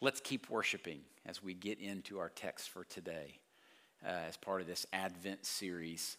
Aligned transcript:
let's 0.00 0.20
keep 0.20 0.48
worshiping 0.48 1.00
as 1.26 1.42
we 1.42 1.52
get 1.52 1.78
into 1.78 2.18
our 2.18 2.30
text 2.30 2.70
for 2.70 2.84
today 2.84 3.38
uh, 4.04 4.08
as 4.28 4.36
part 4.36 4.60
of 4.60 4.66
this 4.66 4.86
Advent 4.92 5.44
series 5.44 6.16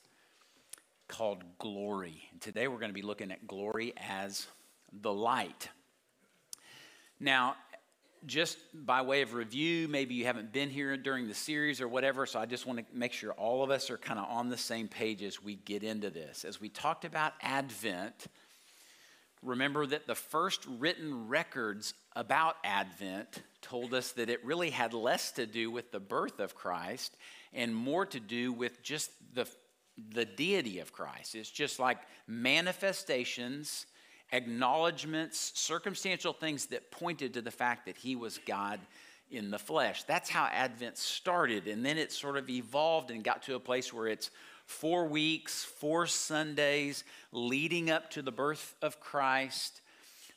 called 1.07 1.43
Glory. 1.57 2.21
And 2.31 2.39
today 2.39 2.67
we're 2.67 2.77
going 2.77 2.91
to 2.91 2.93
be 2.93 3.01
looking 3.01 3.31
at 3.31 3.47
glory 3.47 3.93
as 3.97 4.47
the 5.01 5.11
light. 5.11 5.69
Now, 7.19 7.55
just 8.27 8.59
by 8.73 9.01
way 9.01 9.23
of 9.23 9.33
review, 9.33 9.87
maybe 9.87 10.13
you 10.13 10.25
haven't 10.25 10.53
been 10.53 10.69
here 10.69 10.95
during 10.95 11.27
the 11.27 11.33
series 11.33 11.81
or 11.81 11.87
whatever, 11.87 12.27
so 12.27 12.39
I 12.39 12.45
just 12.45 12.67
want 12.67 12.79
to 12.79 12.85
make 12.93 13.13
sure 13.13 13.31
all 13.31 13.63
of 13.63 13.71
us 13.71 13.89
are 13.89 13.97
kind 13.97 14.19
of 14.19 14.25
on 14.29 14.49
the 14.49 14.57
same 14.57 14.87
page 14.87 15.23
as 15.23 15.41
we 15.41 15.55
get 15.55 15.83
into 15.83 16.11
this. 16.11 16.45
As 16.45 16.61
we 16.61 16.69
talked 16.69 17.03
about 17.03 17.33
Advent, 17.41 18.27
remember 19.43 19.85
that 19.85 20.07
the 20.07 20.15
first 20.15 20.65
written 20.79 21.27
records 21.27 21.93
about 22.15 22.57
Advent 22.63 23.41
told 23.61 23.93
us 23.93 24.11
that 24.13 24.29
it 24.29 24.43
really 24.45 24.69
had 24.69 24.93
less 24.93 25.31
to 25.33 25.45
do 25.45 25.71
with 25.71 25.91
the 25.91 25.99
birth 25.99 26.39
of 26.39 26.55
Christ 26.55 27.15
and 27.53 27.75
more 27.75 28.05
to 28.07 28.19
do 28.19 28.53
with 28.53 28.81
just 28.83 29.11
the, 29.33 29.47
the 30.13 30.25
deity 30.25 30.79
of 30.79 30.91
Christ. 30.91 31.35
It's 31.35 31.49
just 31.49 31.79
like 31.79 31.97
manifestations, 32.27 33.85
acknowledgments, 34.31 35.51
circumstantial 35.55 36.33
things 36.33 36.67
that 36.67 36.91
pointed 36.91 37.33
to 37.35 37.41
the 37.41 37.51
fact 37.51 37.85
that 37.85 37.97
he 37.97 38.15
was 38.15 38.39
God 38.45 38.79
in 39.29 39.49
the 39.49 39.59
flesh. 39.59 40.03
That's 40.03 40.29
how 40.29 40.45
Advent 40.51 40.97
started. 40.97 41.67
And 41.67 41.85
then 41.85 41.97
it 41.97 42.11
sort 42.11 42.37
of 42.37 42.49
evolved 42.49 43.11
and 43.11 43.23
got 43.23 43.43
to 43.43 43.55
a 43.55 43.59
place 43.59 43.93
where 43.93 44.07
it's 44.07 44.29
four 44.65 45.07
weeks, 45.07 45.63
four 45.63 46.07
Sundays 46.07 47.03
leading 47.31 47.89
up 47.89 48.11
to 48.11 48.21
the 48.21 48.31
birth 48.31 48.75
of 48.81 48.99
Christ. 48.99 49.81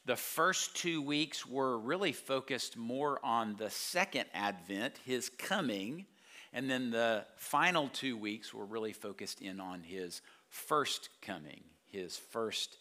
The 0.07 0.17
first 0.17 0.77
two 0.77 1.01
weeks 1.01 1.47
were 1.47 1.79
really 1.79 2.13
focused 2.13 2.77
more 2.77 3.19
on 3.25 3.57
the 3.57 3.71
second 3.71 4.27
advent, 4.35 4.99
his 5.05 5.31
coming. 5.31 6.07
And 6.53 6.71
then 6.71 6.91
the 6.91 7.25
final 7.37 7.89
two 7.89 8.17
weeks 8.17 8.53
were 8.53 8.67
really 8.67 8.93
focused 8.93 9.41
in 9.41 9.61
on 9.61 9.83
his 9.83 10.21
first 10.51 11.09
coming, 11.23 11.65
his 11.91 12.17
first 12.17 12.77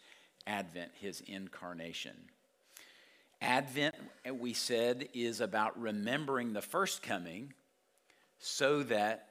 advent, 0.46 0.92
his 1.00 1.22
incarnation. 1.26 2.16
Advent, 3.40 3.94
we 4.32 4.52
said, 4.52 5.08
is 5.12 5.40
about 5.40 5.80
remembering 5.80 6.52
the 6.52 6.62
first 6.62 7.02
coming 7.02 7.52
so 8.38 8.82
that 8.84 9.28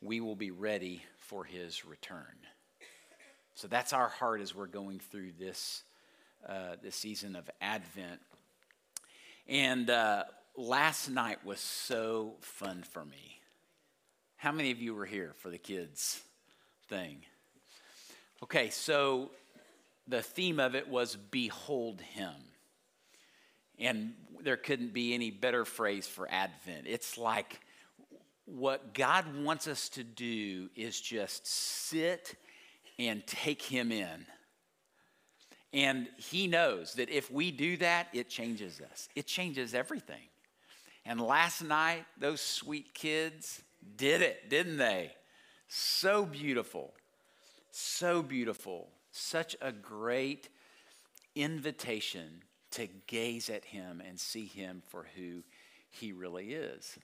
we 0.00 0.20
will 0.20 0.36
be 0.36 0.50
ready 0.50 1.02
for 1.28 1.44
his 1.44 1.84
return. 1.84 2.24
So 3.54 3.68
that's 3.68 3.92
our 3.92 4.08
heart 4.08 4.40
as 4.40 4.54
we're 4.54 4.66
going 4.66 4.98
through 4.98 5.32
this, 5.38 5.82
uh, 6.48 6.76
this 6.82 6.96
season 6.96 7.36
of 7.36 7.50
Advent. 7.60 8.20
And 9.46 9.90
uh, 9.90 10.24
last 10.56 11.10
night 11.10 11.44
was 11.44 11.60
so 11.60 12.32
fun 12.40 12.82
for 12.82 13.04
me. 13.04 13.40
How 14.36 14.52
many 14.52 14.70
of 14.70 14.80
you 14.80 14.94
were 14.94 15.04
here 15.04 15.34
for 15.36 15.50
the 15.50 15.58
kids' 15.58 16.22
thing? 16.88 17.18
Okay, 18.42 18.70
so 18.70 19.30
the 20.06 20.22
theme 20.22 20.58
of 20.58 20.74
it 20.74 20.88
was 20.88 21.16
Behold 21.16 22.00
Him. 22.00 22.32
And 23.78 24.14
there 24.40 24.56
couldn't 24.56 24.94
be 24.94 25.12
any 25.12 25.30
better 25.30 25.66
phrase 25.66 26.06
for 26.06 26.26
Advent. 26.30 26.86
It's 26.86 27.18
like 27.18 27.60
what 28.54 28.94
God 28.94 29.24
wants 29.42 29.68
us 29.68 29.88
to 29.90 30.04
do 30.04 30.70
is 30.74 31.00
just 31.00 31.46
sit 31.46 32.34
and 32.98 33.26
take 33.26 33.62
Him 33.62 33.92
in. 33.92 34.26
And 35.72 36.08
He 36.16 36.46
knows 36.46 36.94
that 36.94 37.10
if 37.10 37.30
we 37.30 37.50
do 37.50 37.76
that, 37.78 38.08
it 38.12 38.28
changes 38.28 38.80
us, 38.80 39.08
it 39.14 39.26
changes 39.26 39.74
everything. 39.74 40.28
And 41.04 41.20
last 41.20 41.62
night, 41.62 42.04
those 42.18 42.40
sweet 42.40 42.94
kids 42.94 43.62
did 43.96 44.20
it, 44.20 44.50
didn't 44.50 44.76
they? 44.76 45.12
So 45.68 46.24
beautiful. 46.24 46.92
So 47.70 48.22
beautiful. 48.22 48.88
Such 49.10 49.56
a 49.60 49.72
great 49.72 50.48
invitation 51.34 52.42
to 52.72 52.88
gaze 53.06 53.48
at 53.48 53.64
Him 53.64 54.02
and 54.06 54.18
see 54.18 54.46
Him 54.46 54.82
for 54.88 55.06
who 55.16 55.42
He 55.90 56.12
really 56.12 56.52
is. 56.52 56.98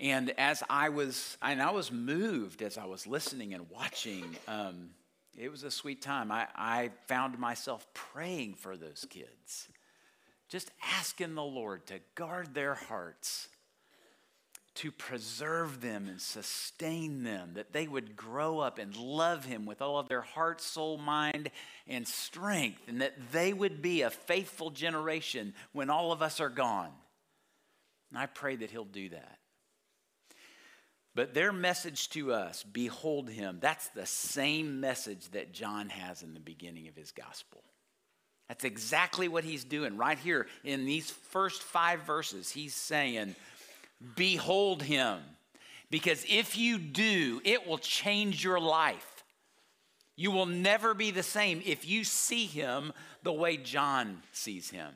And 0.00 0.30
as 0.38 0.62
I 0.68 0.88
was, 0.88 1.36
and 1.42 1.62
I 1.62 1.70
was 1.70 1.92
moved 1.92 2.62
as 2.62 2.76
I 2.78 2.86
was 2.86 3.06
listening 3.06 3.54
and 3.54 3.70
watching. 3.70 4.36
Um, 4.48 4.90
it 5.36 5.50
was 5.50 5.62
a 5.62 5.70
sweet 5.70 6.02
time. 6.02 6.30
I, 6.30 6.46
I 6.54 6.90
found 7.06 7.38
myself 7.38 7.86
praying 7.94 8.54
for 8.54 8.76
those 8.76 9.06
kids, 9.08 9.68
just 10.48 10.70
asking 10.98 11.34
the 11.34 11.42
Lord 11.42 11.86
to 11.86 12.00
guard 12.14 12.54
their 12.54 12.74
hearts, 12.74 13.48
to 14.74 14.90
preserve 14.90 15.80
them 15.80 16.06
and 16.08 16.20
sustain 16.20 17.22
them, 17.24 17.52
that 17.54 17.72
they 17.72 17.86
would 17.86 18.16
grow 18.16 18.58
up 18.58 18.78
and 18.78 18.96
love 18.96 19.44
Him 19.44 19.64
with 19.64 19.80
all 19.80 19.98
of 19.98 20.08
their 20.08 20.22
heart, 20.22 20.60
soul, 20.60 20.98
mind, 20.98 21.50
and 21.86 22.06
strength, 22.06 22.82
and 22.88 23.00
that 23.00 23.32
they 23.32 23.52
would 23.52 23.80
be 23.80 24.02
a 24.02 24.10
faithful 24.10 24.70
generation 24.70 25.54
when 25.72 25.90
all 25.90 26.12
of 26.12 26.22
us 26.22 26.40
are 26.40 26.48
gone. 26.50 26.92
And 28.10 28.18
I 28.18 28.26
pray 28.26 28.56
that 28.56 28.70
He'll 28.70 28.84
do 28.84 29.10
that. 29.10 29.38
But 31.14 31.34
their 31.34 31.52
message 31.52 32.08
to 32.10 32.32
us, 32.32 32.62
behold 32.62 33.28
him, 33.28 33.58
that's 33.60 33.88
the 33.88 34.06
same 34.06 34.80
message 34.80 35.28
that 35.30 35.52
John 35.52 35.90
has 35.90 36.22
in 36.22 36.32
the 36.32 36.40
beginning 36.40 36.88
of 36.88 36.96
his 36.96 37.10
gospel. 37.10 37.62
That's 38.48 38.64
exactly 38.64 39.28
what 39.28 39.44
he's 39.44 39.64
doing 39.64 39.96
right 39.96 40.18
here 40.18 40.46
in 40.64 40.84
these 40.84 41.10
first 41.10 41.62
five 41.62 42.02
verses. 42.02 42.50
He's 42.50 42.74
saying, 42.74 43.34
Behold 44.16 44.82
him. 44.82 45.20
Because 45.90 46.24
if 46.28 46.56
you 46.56 46.78
do, 46.78 47.40
it 47.44 47.66
will 47.66 47.78
change 47.78 48.42
your 48.42 48.58
life. 48.58 49.24
You 50.16 50.30
will 50.30 50.46
never 50.46 50.94
be 50.94 51.10
the 51.10 51.22
same 51.22 51.62
if 51.64 51.86
you 51.86 52.04
see 52.04 52.46
him 52.46 52.92
the 53.22 53.32
way 53.32 53.56
John 53.58 54.22
sees 54.32 54.70
him. 54.70 54.92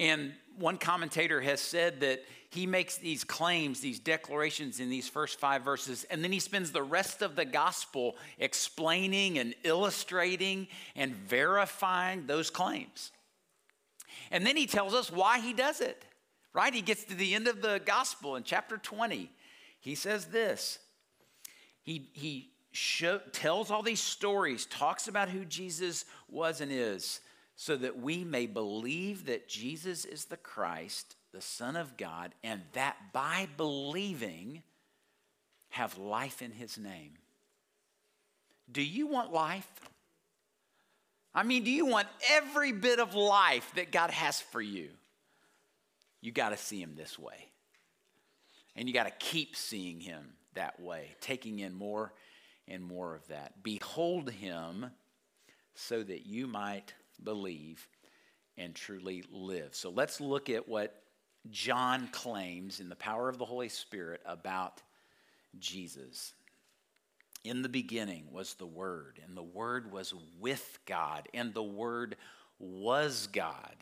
And 0.00 0.32
one 0.58 0.78
commentator 0.78 1.42
has 1.42 1.60
said 1.60 2.00
that 2.00 2.24
he 2.48 2.66
makes 2.66 2.96
these 2.96 3.22
claims, 3.22 3.80
these 3.80 4.00
declarations 4.00 4.80
in 4.80 4.88
these 4.88 5.06
first 5.06 5.38
five 5.38 5.62
verses, 5.62 6.04
and 6.10 6.24
then 6.24 6.32
he 6.32 6.40
spends 6.40 6.72
the 6.72 6.82
rest 6.82 7.20
of 7.20 7.36
the 7.36 7.44
gospel 7.44 8.16
explaining 8.38 9.38
and 9.38 9.54
illustrating 9.62 10.68
and 10.96 11.14
verifying 11.14 12.26
those 12.26 12.48
claims. 12.48 13.12
And 14.30 14.46
then 14.46 14.56
he 14.56 14.66
tells 14.66 14.94
us 14.94 15.12
why 15.12 15.38
he 15.38 15.52
does 15.52 15.82
it, 15.82 16.02
right? 16.54 16.72
He 16.72 16.80
gets 16.80 17.04
to 17.04 17.14
the 17.14 17.34
end 17.34 17.46
of 17.46 17.60
the 17.60 17.80
gospel 17.84 18.36
in 18.36 18.42
chapter 18.42 18.78
20. 18.78 19.30
He 19.80 19.94
says 19.94 20.26
this 20.26 20.78
He, 21.82 22.08
he 22.14 22.52
show, 22.72 23.20
tells 23.32 23.70
all 23.70 23.82
these 23.82 24.00
stories, 24.00 24.64
talks 24.64 25.08
about 25.08 25.28
who 25.28 25.44
Jesus 25.44 26.06
was 26.26 26.62
and 26.62 26.72
is, 26.72 27.20
so 27.60 27.76
that 27.76 28.00
we 28.00 28.24
may 28.24 28.46
believe 28.46 29.26
that 29.26 29.46
Jesus 29.46 30.06
is 30.06 30.24
the 30.24 30.38
Christ 30.38 31.16
the 31.30 31.42
Son 31.42 31.76
of 31.76 31.98
God, 31.98 32.34
and 32.42 32.62
that 32.72 32.96
by 33.12 33.48
believing 33.58 34.62
have 35.68 35.98
life 35.98 36.40
in 36.40 36.52
his 36.52 36.78
name. 36.78 37.12
Do 38.72 38.82
you 38.82 39.06
want 39.06 39.30
life? 39.30 39.70
I 41.34 41.42
mean, 41.42 41.62
do 41.62 41.70
you 41.70 41.84
want 41.84 42.08
every 42.30 42.72
bit 42.72 42.98
of 42.98 43.14
life 43.14 43.70
that 43.76 43.92
God 43.92 44.10
has 44.10 44.40
for 44.40 44.62
you? 44.62 44.88
You 46.22 46.32
got 46.32 46.48
to 46.48 46.56
see 46.56 46.80
him 46.80 46.94
this 46.96 47.18
way. 47.18 47.50
And 48.74 48.88
you 48.88 48.94
got 48.94 49.04
to 49.04 49.26
keep 49.26 49.54
seeing 49.54 50.00
him 50.00 50.32
that 50.54 50.80
way, 50.80 51.10
taking 51.20 51.58
in 51.58 51.74
more 51.74 52.14
and 52.66 52.82
more 52.82 53.14
of 53.14 53.28
that. 53.28 53.62
Behold 53.62 54.30
him 54.30 54.86
so 55.74 56.02
that 56.02 56.24
you 56.24 56.46
might 56.46 56.94
believe 57.24 57.88
and 58.56 58.74
truly 58.74 59.24
live. 59.30 59.74
So 59.74 59.90
let's 59.90 60.20
look 60.20 60.50
at 60.50 60.68
what 60.68 61.02
John 61.50 62.08
claims 62.12 62.80
in 62.80 62.88
the 62.88 62.96
power 62.96 63.28
of 63.28 63.38
the 63.38 63.44
Holy 63.44 63.68
Spirit 63.68 64.20
about 64.26 64.82
Jesus. 65.58 66.34
In 67.42 67.62
the 67.62 67.68
beginning 67.68 68.24
was 68.30 68.54
the 68.54 68.66
Word, 68.66 69.18
and 69.26 69.36
the 69.36 69.42
Word 69.42 69.90
was 69.90 70.12
with 70.38 70.78
God, 70.84 71.28
and 71.32 71.54
the 71.54 71.62
Word 71.62 72.16
was 72.58 73.28
God. 73.28 73.76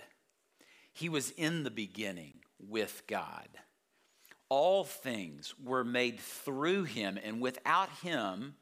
He 0.92 1.08
was 1.08 1.30
in 1.30 1.64
the 1.64 1.70
beginning 1.70 2.34
with 2.60 3.02
God. 3.08 3.48
All 4.48 4.84
things 4.84 5.54
were 5.62 5.84
made 5.84 6.20
through 6.20 6.84
him, 6.84 7.18
and 7.22 7.40
without 7.40 7.90
him 8.02 8.54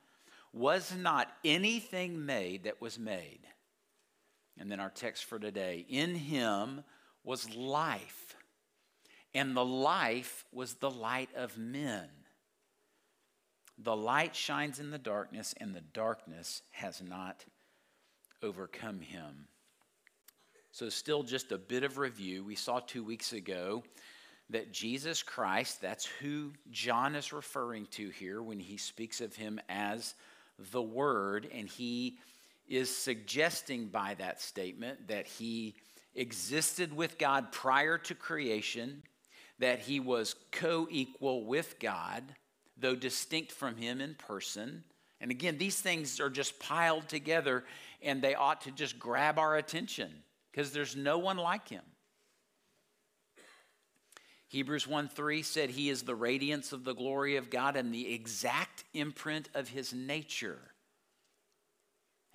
was 0.53 0.95
not 0.97 1.29
anything 1.45 2.25
made 2.25 2.65
that 2.65 2.81
was 2.81 2.99
made. 2.99 3.41
And 4.59 4.71
then 4.71 4.81
our 4.81 4.91
text 4.91 5.25
for 5.25 5.39
today 5.39 5.85
in 5.89 6.15
him 6.15 6.83
was 7.25 7.55
life 7.55 8.37
and 9.37 9.55
the 9.55 9.65
life 9.65 10.47
was 10.51 10.75
the 10.75 10.91
light 10.91 11.29
of 11.37 11.59
men. 11.59 12.09
The 13.77 13.95
light 13.95 14.35
shines 14.35 14.81
in 14.81 14.91
the 14.91 14.99
darkness, 14.99 15.55
and 15.61 15.75
the 15.75 15.83
darkness 15.83 16.63
has 16.71 17.03
not 17.03 17.45
overcome 18.43 19.01
him. 19.01 19.49
So, 20.73 20.89
still 20.89 21.23
just 21.23 21.53
a 21.53 21.59
bit 21.59 21.85
of 21.85 21.99
review. 21.99 22.45
We 22.45 22.55
saw 22.55 22.81
two 22.81 23.05
weeks 23.05 23.35
ago 23.35 23.85
that 24.49 24.73
Jesus 24.73 25.23
Christ, 25.23 25.83
that's 25.83 26.07
who 26.07 26.53
John 26.71 27.15
is 27.15 27.35
referring 27.35 27.87
to 27.91 28.09
here 28.09 28.43
when 28.43 28.59
he 28.59 28.79
speaks 28.79 29.21
of 29.21 29.37
him 29.37 29.61
as 29.69 30.15
the 30.73 30.83
Word, 30.83 31.47
and 31.53 31.69
he 31.69 32.21
is 32.69 32.95
suggesting 32.95 33.89
by 33.89 34.15
that 34.15 34.41
statement 34.41 35.09
that 35.09 35.27
he 35.27 35.77
existed 36.15 36.95
with 36.95 37.19
God 37.19 37.53
prior 37.53 37.99
to 37.99 38.15
creation, 38.15 39.03
that 39.59 39.81
he 39.81 40.01
was 40.01 40.35
co 40.53 40.87
equal 40.91 41.45
with 41.45 41.79
God, 41.79 42.23
though 42.77 42.97
distinct 42.97 43.53
from 43.53 43.77
him 43.77 44.01
in 44.01 44.15
person. 44.15 44.85
And 45.21 45.31
again, 45.31 45.59
these 45.59 45.81
things 45.81 46.21
are 46.21 46.31
just 46.31 46.59
piled 46.59 47.09
together 47.09 47.65
and 48.03 48.21
they 48.21 48.35
ought 48.35 48.63
to 48.63 48.71
just 48.71 48.99
grab 48.99 49.39
our 49.39 49.57
attention 49.57 50.11
because 50.51 50.73
there's 50.73 50.95
no 50.95 51.19
one 51.19 51.39
like 51.39 51.69
him. 51.69 51.83
Hebrews 54.49 54.87
1 54.87 55.09
3 55.09 55.43
said, 55.43 55.71
He 55.71 55.91
is 55.91 56.03
the 56.03 56.15
radiance 56.15 56.73
of 56.73 56.85
the 56.85 56.95
glory 56.95 57.37
of 57.37 57.51
God 57.51 57.77
and 57.77 57.93
the 57.93 58.13
exact 58.13 58.85
imprint 58.95 59.49
of 59.55 59.69
His 59.69 59.93
nature. 59.93 60.61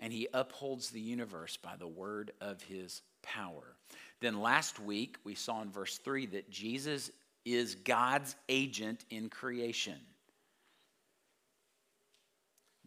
And 0.01 0.11
He 0.11 0.27
upholds 0.33 0.89
the 0.89 0.99
universe 0.99 1.55
by 1.55 1.75
the 1.77 1.87
word 1.87 2.31
of 2.41 2.61
His 2.63 3.01
power. 3.23 3.75
Then 4.19 4.41
last 4.41 4.79
week, 4.79 5.17
we 5.23 5.35
saw 5.35 5.61
in 5.61 5.71
verse 5.71 5.97
3 5.99 6.25
that 6.27 6.49
Jesus 6.49 7.11
is 7.45 7.75
God's 7.75 8.35
agent 8.49 9.05
in 9.09 9.29
creation. 9.29 9.99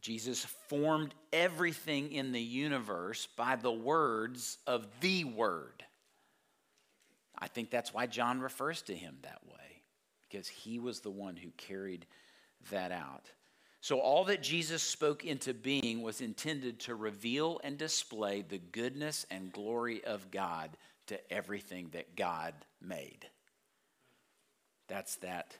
Jesus 0.01 0.45
formed 0.69 1.15
everything 1.33 2.13
in 2.13 2.33
the 2.33 2.41
universe 2.41 3.27
by 3.37 3.57
the 3.57 3.73
words 3.73 4.59
of 4.67 4.87
the 5.01 5.25
Word. 5.25 5.83
I 7.39 7.49
think 7.49 7.71
that's 7.71 7.95
why 7.95 8.07
John 8.07 8.41
refers 8.41 8.83
to 8.83 8.95
him 8.95 9.17
that 9.23 9.41
way, 9.47 9.83
because 10.29 10.47
he 10.47 10.79
was 10.79 11.01
the 11.01 11.11
one 11.11 11.37
who 11.37 11.51
carried 11.57 12.07
that 12.71 12.93
out. 12.93 13.31
So, 13.85 14.01
all 14.01 14.25
that 14.25 14.43
Jesus 14.43 14.83
spoke 14.83 15.27
into 15.27 15.53
being 15.53 16.01
was 16.01 16.23
intended 16.23 16.81
to 16.81 16.95
reveal 16.95 17.61
and 17.63 17.77
display 17.77 18.41
the 18.41 18.57
goodness 18.57 19.27
and 19.31 19.53
glory 19.53 20.03
of 20.03 20.31
God 20.31 20.79
to 21.09 21.21
everything 21.31 21.91
that 21.93 22.17
God 22.17 22.55
made. 22.81 23.27
That's 24.89 25.17
that 25.17 25.59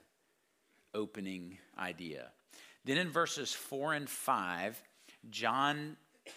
opening 0.95 1.59
idea. 1.77 2.31
Then 2.83 2.97
in 2.97 3.11
verses 3.11 3.53
4 3.53 3.93
and 3.93 4.09
5, 4.09 4.81
John, 5.29 5.95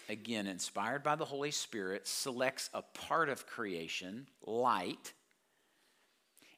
again, 0.09 0.45
inspired 0.45 1.01
by 1.01 1.15
the 1.15 1.25
Holy 1.25 1.49
Spirit, 1.49 2.05
selects 2.05 2.69
a 2.71 2.83
part 2.83 3.29
of 3.29 3.47
creation, 3.47 4.27
light, 4.45 5.13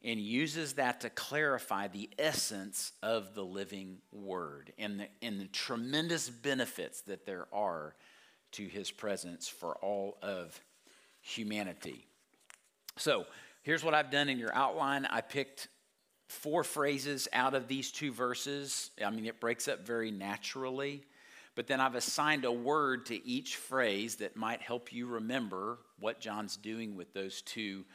and 0.03 0.19
uses 0.19 0.73
that 0.73 1.01
to 1.01 1.09
clarify 1.09 1.87
the 1.87 2.09
essence 2.17 2.91
of 3.03 3.35
the 3.35 3.43
living 3.43 3.99
word 4.11 4.73
and 4.77 4.99
the, 4.99 5.07
and 5.21 5.39
the 5.39 5.45
tremendous 5.45 6.29
benefits 6.29 7.01
that 7.01 7.25
there 7.25 7.47
are 7.53 7.95
to 8.51 8.65
his 8.65 8.89
presence 8.89 9.47
for 9.47 9.75
all 9.77 10.17
of 10.21 10.59
humanity. 11.21 12.05
So, 12.97 13.25
here's 13.61 13.83
what 13.83 13.93
I've 13.93 14.11
done 14.11 14.27
in 14.27 14.39
your 14.39 14.53
outline. 14.53 15.05
I 15.05 15.21
picked 15.21 15.67
four 16.27 16.63
phrases 16.63 17.27
out 17.31 17.53
of 17.53 17.67
these 17.67 17.91
two 17.91 18.11
verses. 18.11 18.91
I 19.05 19.09
mean, 19.11 19.25
it 19.25 19.39
breaks 19.39 19.67
up 19.67 19.85
very 19.85 20.11
naturally, 20.11 21.03
but 21.55 21.67
then 21.67 21.79
I've 21.79 21.95
assigned 21.95 22.45
a 22.45 22.51
word 22.51 23.05
to 23.07 23.25
each 23.27 23.57
phrase 23.57 24.15
that 24.15 24.35
might 24.35 24.61
help 24.61 24.91
you 24.91 25.05
remember 25.05 25.77
what 25.99 26.19
John's 26.19 26.57
doing 26.57 26.95
with 26.95 27.13
those 27.13 27.41
two 27.41 27.85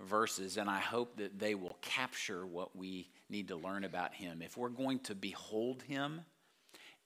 verses, 0.00 0.56
and 0.56 0.68
I 0.68 0.80
hope 0.80 1.16
that 1.16 1.38
they 1.38 1.54
will 1.54 1.76
capture 1.80 2.46
what 2.46 2.76
we 2.76 3.08
need 3.30 3.48
to 3.48 3.56
learn 3.56 3.84
about 3.84 4.14
him. 4.14 4.42
If 4.42 4.56
we're 4.56 4.68
going 4.68 5.00
to 5.00 5.14
behold 5.14 5.82
him 5.82 6.20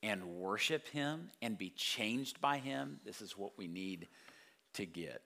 and 0.03 0.23
worship 0.25 0.87
him 0.87 1.29
and 1.41 1.57
be 1.57 1.69
changed 1.71 2.41
by 2.41 2.57
him, 2.57 2.99
this 3.05 3.21
is 3.21 3.37
what 3.37 3.57
we 3.57 3.67
need 3.67 4.07
to 4.73 4.85
get. 4.85 5.21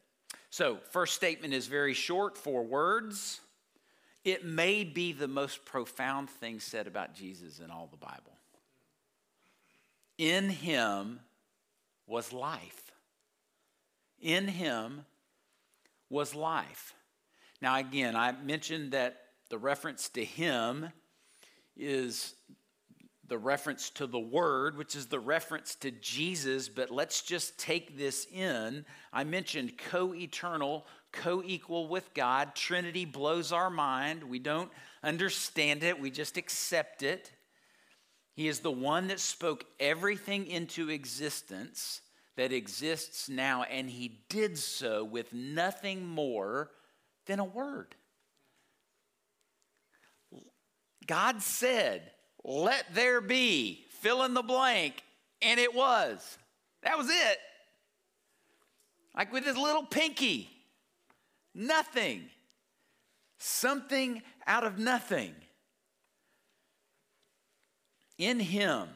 So, 0.49 0.79
first 0.91 1.15
statement 1.15 1.53
is 1.53 1.67
very 1.67 1.93
short, 1.93 2.37
four 2.37 2.63
words. 2.63 3.41
It 4.23 4.43
may 4.43 4.83
be 4.83 5.11
the 5.11 5.27
most 5.27 5.65
profound 5.65 6.29
thing 6.29 6.59
said 6.59 6.87
about 6.87 7.13
Jesus 7.13 7.59
in 7.59 7.69
all 7.69 7.87
the 7.91 7.97
Bible. 7.97 8.33
In 10.17 10.49
him 10.49 11.19
was 12.07 12.33
life. 12.33 12.91
In 14.19 14.47
him 14.47 15.05
was 16.09 16.33
life. 16.33 16.94
Now, 17.65 17.77
again, 17.77 18.15
I 18.15 18.31
mentioned 18.31 18.91
that 18.91 19.17
the 19.49 19.57
reference 19.57 20.09
to 20.09 20.23
him 20.23 20.91
is 21.75 22.35
the 23.27 23.39
reference 23.39 23.89
to 23.89 24.05
the 24.05 24.19
Word, 24.19 24.77
which 24.77 24.95
is 24.95 25.07
the 25.07 25.19
reference 25.19 25.73
to 25.77 25.89
Jesus, 25.89 26.69
but 26.69 26.91
let's 26.91 27.23
just 27.23 27.57
take 27.57 27.97
this 27.97 28.27
in. 28.31 28.85
I 29.11 29.23
mentioned 29.23 29.79
co 29.79 30.13
eternal, 30.13 30.85
co 31.11 31.41
equal 31.43 31.87
with 31.87 32.13
God. 32.13 32.53
Trinity 32.53 33.03
blows 33.03 33.51
our 33.51 33.71
mind. 33.71 34.23
We 34.23 34.37
don't 34.37 34.69
understand 35.01 35.81
it, 35.81 35.99
we 35.99 36.11
just 36.11 36.37
accept 36.37 37.01
it. 37.01 37.31
He 38.35 38.47
is 38.47 38.59
the 38.59 38.69
one 38.69 39.07
that 39.07 39.19
spoke 39.19 39.65
everything 39.79 40.45
into 40.45 40.91
existence 40.91 42.01
that 42.35 42.53
exists 42.53 43.27
now, 43.27 43.63
and 43.63 43.89
He 43.89 44.19
did 44.29 44.55
so 44.55 45.03
with 45.03 45.33
nothing 45.33 46.05
more 46.05 46.69
than 47.25 47.39
a 47.39 47.45
word. 47.45 47.95
God 51.07 51.41
said, 51.41 52.11
Let 52.43 52.85
there 52.93 53.21
be, 53.21 53.85
fill 54.01 54.23
in 54.23 54.33
the 54.33 54.41
blank, 54.41 55.03
and 55.41 55.59
it 55.59 55.73
was. 55.73 56.37
That 56.83 56.97
was 56.97 57.09
it. 57.09 57.37
Like 59.15 59.31
with 59.31 59.45
his 59.45 59.57
little 59.57 59.83
pinky. 59.83 60.49
Nothing. 61.53 62.23
Something 63.39 64.21
out 64.45 64.63
of 64.63 64.77
nothing. 64.77 65.33
In 68.17 68.39
him, 68.39 68.87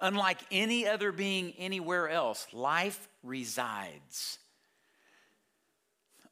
unlike 0.00 0.38
any 0.50 0.86
other 0.86 1.12
being 1.12 1.52
anywhere 1.58 2.08
else, 2.08 2.46
life 2.52 3.08
resides. 3.22 4.38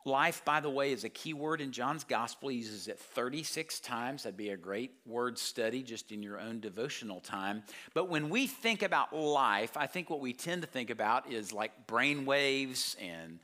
Life, 0.07 0.45
by 0.45 0.61
the 0.61 0.71
way, 0.71 0.93
is 0.93 1.03
a 1.03 1.09
key 1.09 1.35
word 1.35 1.61
in 1.61 1.73
John's 1.73 2.05
gospel. 2.05 2.49
He 2.49 2.59
uses 2.59 2.87
it 2.87 2.97
36 2.97 3.81
times. 3.81 4.23
That'd 4.23 4.37
be 4.37 4.51
a 4.51 4.57
great 4.57 4.93
word 5.05 5.37
study 5.37 5.83
just 5.83 6.13
in 6.13 6.23
your 6.23 6.39
own 6.39 6.61
devotional 6.61 7.19
time. 7.19 7.65
But 7.93 8.09
when 8.09 8.29
we 8.29 8.47
think 8.47 8.83
about 8.83 9.13
life, 9.13 9.77
I 9.77 9.89
think 9.89 10.09
what 10.09 10.21
we 10.21 10.33
tend 10.33 10.63
to 10.63 10.69
think 10.69 10.91
about 10.91 11.33
is 11.33 11.53
like 11.53 11.89
brain 11.89 12.25
waves 12.25 12.95
and 13.03 13.41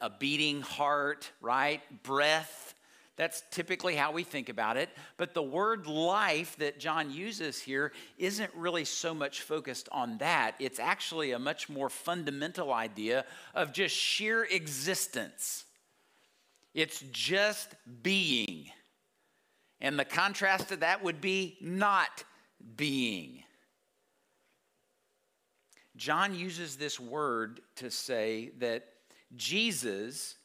a 0.00 0.08
beating 0.08 0.60
heart, 0.60 1.28
right? 1.40 1.80
Breath. 2.04 2.76
That's 3.16 3.42
typically 3.50 3.96
how 3.96 4.12
we 4.12 4.22
think 4.22 4.50
about 4.50 4.76
it. 4.76 4.88
But 5.16 5.34
the 5.34 5.42
word 5.42 5.88
life 5.88 6.54
that 6.58 6.78
John 6.78 7.10
uses 7.10 7.60
here 7.60 7.90
isn't 8.18 8.54
really 8.54 8.84
so 8.84 9.14
much 9.14 9.42
focused 9.42 9.88
on 9.90 10.18
that. 10.18 10.54
It's 10.60 10.78
actually 10.78 11.32
a 11.32 11.40
much 11.40 11.68
more 11.68 11.88
fundamental 11.88 12.72
idea 12.72 13.24
of 13.52 13.72
just 13.72 13.96
sheer 13.96 14.44
existence. 14.44 15.64
It's 16.74 17.02
just 17.12 17.74
being. 18.02 18.66
And 19.80 19.98
the 19.98 20.04
contrast 20.04 20.68
to 20.68 20.76
that 20.76 21.02
would 21.02 21.20
be 21.20 21.58
not 21.60 22.24
being. 22.76 23.42
John 25.96 26.34
uses 26.34 26.76
this 26.76 26.98
word 26.98 27.60
to 27.76 27.90
say 27.90 28.52
that 28.58 28.84
Jesus 29.36 30.36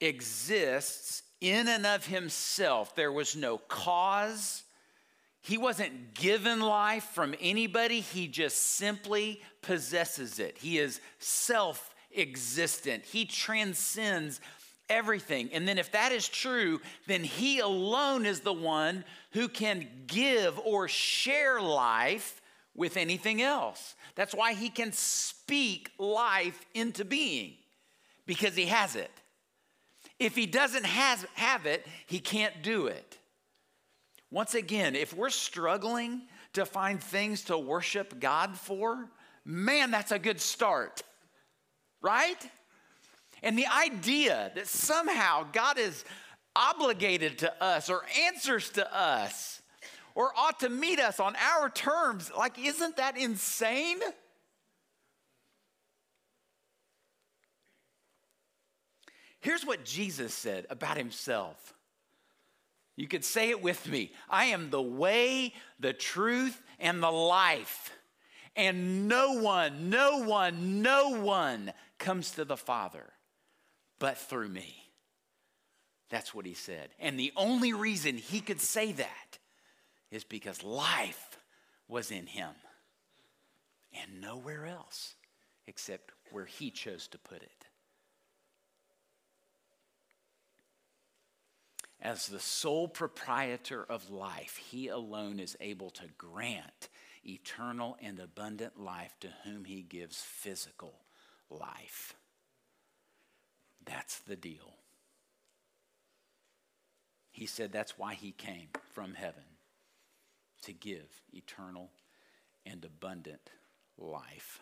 exists 0.00 1.22
in 1.40 1.68
and 1.68 1.86
of 1.86 2.06
himself. 2.06 2.94
There 2.94 3.12
was 3.12 3.34
no 3.34 3.58
cause. 3.58 4.64
He 5.40 5.58
wasn't 5.58 6.14
given 6.14 6.60
life 6.60 7.04
from 7.14 7.34
anybody. 7.40 8.00
He 8.00 8.28
just 8.28 8.58
simply 8.58 9.40
possesses 9.62 10.38
it. 10.38 10.58
He 10.58 10.78
is 10.78 11.00
self 11.18 11.91
existent. 12.16 13.04
He 13.04 13.24
transcends 13.24 14.40
everything. 14.88 15.50
And 15.52 15.66
then, 15.66 15.78
if 15.78 15.92
that 15.92 16.12
is 16.12 16.28
true, 16.28 16.80
then 17.06 17.24
He 17.24 17.60
alone 17.60 18.26
is 18.26 18.40
the 18.40 18.52
one 18.52 19.04
who 19.32 19.48
can 19.48 19.88
give 20.06 20.58
or 20.60 20.88
share 20.88 21.60
life 21.60 22.40
with 22.74 22.96
anything 22.96 23.42
else. 23.42 23.94
That's 24.14 24.34
why 24.34 24.54
He 24.54 24.68
can 24.68 24.92
speak 24.92 25.90
life 25.98 26.64
into 26.74 27.04
being, 27.04 27.54
because 28.26 28.54
He 28.54 28.66
has 28.66 28.96
it. 28.96 29.10
If 30.18 30.36
He 30.36 30.46
doesn't 30.46 30.84
has, 30.84 31.24
have 31.34 31.66
it, 31.66 31.86
He 32.06 32.18
can't 32.18 32.62
do 32.62 32.86
it. 32.86 33.18
Once 34.30 34.54
again, 34.54 34.94
if 34.94 35.14
we're 35.14 35.30
struggling 35.30 36.22
to 36.54 36.64
find 36.64 37.02
things 37.02 37.44
to 37.44 37.58
worship 37.58 38.20
God 38.20 38.56
for, 38.56 39.08
man, 39.44 39.90
that's 39.90 40.12
a 40.12 40.18
good 40.18 40.40
start 40.40 41.02
right? 42.02 42.50
And 43.42 43.58
the 43.58 43.66
idea 43.66 44.52
that 44.54 44.66
somehow 44.66 45.46
God 45.52 45.78
is 45.78 46.04
obligated 46.54 47.38
to 47.38 47.62
us 47.62 47.88
or 47.88 48.02
answers 48.26 48.70
to 48.70 48.96
us 48.96 49.62
or 50.14 50.32
ought 50.36 50.60
to 50.60 50.68
meet 50.68 51.00
us 51.00 51.18
on 51.18 51.34
our 51.36 51.70
terms, 51.70 52.30
like, 52.36 52.58
isn't 52.58 52.98
that 52.98 53.16
insane? 53.16 53.98
Here's 59.40 59.66
what 59.66 59.84
Jesus 59.84 60.34
said 60.34 60.66
about 60.70 60.96
himself. 60.96 61.74
You 62.94 63.08
could 63.08 63.24
say 63.24 63.50
it 63.50 63.62
with 63.62 63.88
me 63.88 64.12
I 64.28 64.46
am 64.46 64.70
the 64.70 64.82
way, 64.82 65.54
the 65.80 65.92
truth, 65.92 66.62
and 66.78 67.02
the 67.02 67.10
life. 67.10 67.90
And 68.54 69.08
no 69.08 69.40
one, 69.40 69.88
no 69.88 70.18
one, 70.18 70.82
no 70.82 71.20
one 71.20 71.72
comes 72.02 72.32
to 72.32 72.44
the 72.44 72.56
Father 72.56 73.06
but 73.98 74.18
through 74.18 74.48
me. 74.48 74.74
That's 76.10 76.34
what 76.34 76.44
he 76.44 76.54
said. 76.54 76.90
And 76.98 77.18
the 77.18 77.32
only 77.36 77.72
reason 77.72 78.18
he 78.18 78.40
could 78.40 78.60
say 78.60 78.92
that 78.92 79.38
is 80.10 80.24
because 80.24 80.62
life 80.62 81.38
was 81.88 82.10
in 82.10 82.26
him 82.26 82.50
and 83.94 84.20
nowhere 84.20 84.66
else 84.66 85.14
except 85.66 86.10
where 86.32 86.44
he 86.44 86.70
chose 86.70 87.06
to 87.08 87.18
put 87.18 87.42
it. 87.42 87.66
As 92.00 92.26
the 92.26 92.40
sole 92.40 92.88
proprietor 92.88 93.86
of 93.88 94.10
life, 94.10 94.56
he 94.56 94.88
alone 94.88 95.38
is 95.38 95.56
able 95.60 95.90
to 95.90 96.08
grant 96.18 96.88
eternal 97.24 97.96
and 98.02 98.18
abundant 98.18 98.78
life 98.78 99.14
to 99.20 99.28
whom 99.44 99.64
he 99.64 99.82
gives 99.82 100.18
physical 100.18 100.94
life. 101.60 102.14
That's 103.84 104.18
the 104.20 104.36
deal. 104.36 104.76
He 107.30 107.46
said 107.46 107.72
that's 107.72 107.98
why 107.98 108.14
he 108.14 108.32
came 108.32 108.68
from 108.92 109.14
heaven 109.14 109.42
to 110.62 110.72
give 110.72 111.08
eternal 111.32 111.90
and 112.64 112.84
abundant 112.84 113.50
life. 113.98 114.60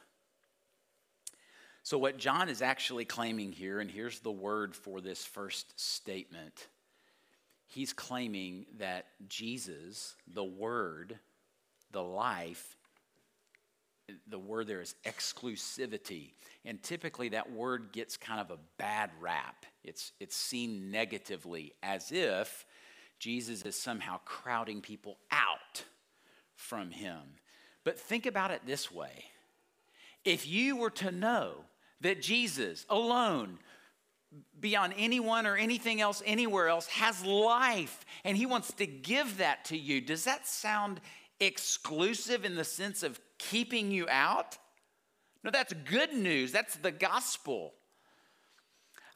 So, 1.82 1.98
what 1.98 2.18
John 2.18 2.48
is 2.48 2.62
actually 2.62 3.04
claiming 3.04 3.52
here, 3.52 3.80
and 3.80 3.90
here's 3.90 4.20
the 4.20 4.30
word 4.30 4.76
for 4.76 5.00
this 5.00 5.24
first 5.24 5.78
statement 5.80 6.68
he's 7.70 7.92
claiming 7.92 8.66
that 8.78 9.06
Jesus, 9.28 10.16
the 10.26 10.44
Word, 10.44 11.18
the 11.92 12.02
life, 12.02 12.76
the 14.28 14.38
word 14.38 14.66
there 14.66 14.80
is 14.80 14.94
exclusivity. 15.04 16.32
And 16.64 16.82
typically 16.82 17.30
that 17.30 17.50
word 17.52 17.92
gets 17.92 18.16
kind 18.16 18.40
of 18.40 18.50
a 18.50 18.58
bad 18.78 19.10
rap. 19.20 19.66
It's, 19.84 20.12
it's 20.20 20.36
seen 20.36 20.90
negatively 20.90 21.72
as 21.82 22.12
if 22.12 22.66
Jesus 23.18 23.62
is 23.62 23.76
somehow 23.76 24.18
crowding 24.24 24.80
people 24.80 25.18
out 25.30 25.84
from 26.56 26.90
him. 26.90 27.20
But 27.84 27.98
think 27.98 28.26
about 28.26 28.50
it 28.50 28.62
this 28.66 28.90
way 28.90 29.24
if 30.24 30.46
you 30.46 30.76
were 30.76 30.90
to 30.90 31.10
know 31.10 31.52
that 32.02 32.20
Jesus 32.20 32.84
alone, 32.88 33.58
beyond 34.58 34.94
anyone 34.96 35.46
or 35.46 35.56
anything 35.56 36.00
else 36.00 36.22
anywhere 36.26 36.68
else, 36.68 36.86
has 36.88 37.24
life 37.24 38.04
and 38.24 38.36
he 38.36 38.46
wants 38.46 38.72
to 38.74 38.86
give 38.86 39.38
that 39.38 39.64
to 39.66 39.76
you, 39.76 40.00
does 40.00 40.24
that 40.24 40.46
sound 40.46 41.00
exclusive 41.40 42.44
in 42.44 42.54
the 42.54 42.64
sense 42.64 43.02
of 43.02 43.18
keeping 43.50 43.90
you 43.90 44.06
out? 44.08 44.56
No, 45.42 45.50
that's 45.50 45.72
good 45.72 46.12
news. 46.12 46.52
That's 46.52 46.76
the 46.76 46.92
gospel. 46.92 47.72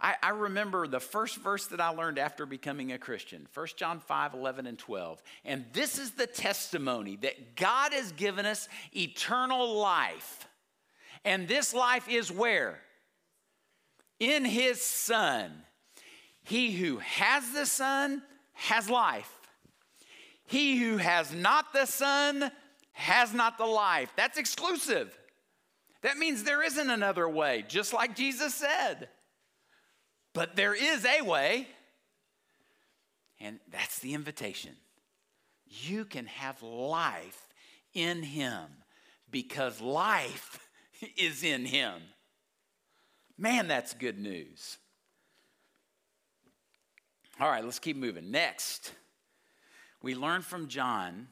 I, 0.00 0.16
I, 0.22 0.30
remember 0.30 0.86
the 0.86 1.00
first 1.00 1.36
verse 1.36 1.66
that 1.66 1.80
I 1.80 1.90
learned 1.90 2.18
after 2.18 2.46
becoming 2.46 2.92
a 2.92 2.98
Christian 2.98 3.46
1 3.54 3.66
John 3.76 4.00
5 4.00 4.34
11 4.34 4.66
and 4.66 4.78
12. 4.78 5.22
And 5.44 5.64
this 5.72 5.98
is 5.98 6.12
the 6.12 6.26
testimony 6.26 7.16
that 7.22 7.56
God 7.56 7.92
has 7.92 8.12
given 8.12 8.44
us 8.44 8.68
eternal 8.94 9.76
life. 9.76 10.48
And 11.24 11.46
this 11.46 11.72
life 11.72 12.08
is 12.08 12.30
where? 12.30 12.80
In 14.18 14.44
His 14.44 14.82
Son. 14.82 15.52
He 16.42 16.72
who 16.72 16.98
has 16.98 17.52
the 17.52 17.66
Son 17.66 18.22
has 18.52 18.90
life. 18.90 19.30
He 20.46 20.78
who 20.78 20.98
has 20.98 21.32
not 21.32 21.72
the 21.72 21.86
Son 21.86 22.50
has 22.94 23.34
not 23.34 23.58
the 23.58 23.66
life. 23.66 24.10
That's 24.16 24.38
exclusive. 24.38 25.16
That 26.02 26.16
means 26.16 26.42
there 26.42 26.62
isn't 26.62 26.90
another 26.90 27.28
way, 27.28 27.64
just 27.68 27.92
like 27.92 28.16
Jesus 28.16 28.54
said. 28.54 29.08
But 30.32 30.56
there 30.56 30.74
is 30.74 31.04
a 31.04 31.22
way, 31.22 31.68
and 33.40 33.60
that's 33.70 33.98
the 33.98 34.14
invitation. 34.14 34.72
You 35.66 36.04
can 36.04 36.26
have 36.26 36.62
life 36.62 37.46
in 37.94 38.22
Him 38.22 38.64
because 39.30 39.80
life 39.80 40.58
is 41.16 41.42
in 41.42 41.64
Him. 41.64 41.94
Man, 43.36 43.66
that's 43.66 43.94
good 43.94 44.18
news. 44.18 44.78
All 47.40 47.50
right, 47.50 47.64
let's 47.64 47.80
keep 47.80 47.96
moving. 47.96 48.30
Next, 48.30 48.92
we 50.02 50.14
learn 50.14 50.42
from 50.42 50.68
John 50.68 51.28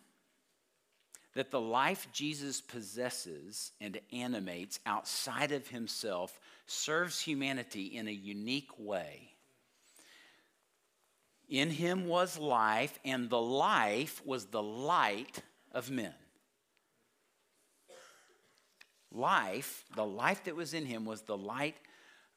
that 1.35 1.51
the 1.51 1.61
life 1.61 2.09
Jesus 2.13 2.61
possesses 2.61 3.73
and 3.81 4.01
animates 4.13 4.79
outside 4.85 5.53
of 5.53 5.69
himself 5.69 6.39
serves 6.67 7.21
humanity 7.21 7.87
in 7.87 8.09
a 8.09 8.13
unique 8.13 8.71
way. 8.79 9.31
In 11.49 11.71
him 11.71 12.07
was 12.07 12.39
life, 12.39 12.99
and 13.05 13.29
the 13.29 13.41
life 13.41 14.23
was 14.25 14.47
the 14.47 14.63
light 14.63 15.43
of 15.73 15.91
men. 15.91 16.15
Life, 19.11 19.85
the 19.95 20.07
life 20.07 20.45
that 20.45 20.57
was 20.57 20.73
in 20.73 20.87
him, 20.87 21.05
was 21.05 21.23
the 21.23 21.37
light 21.37 21.77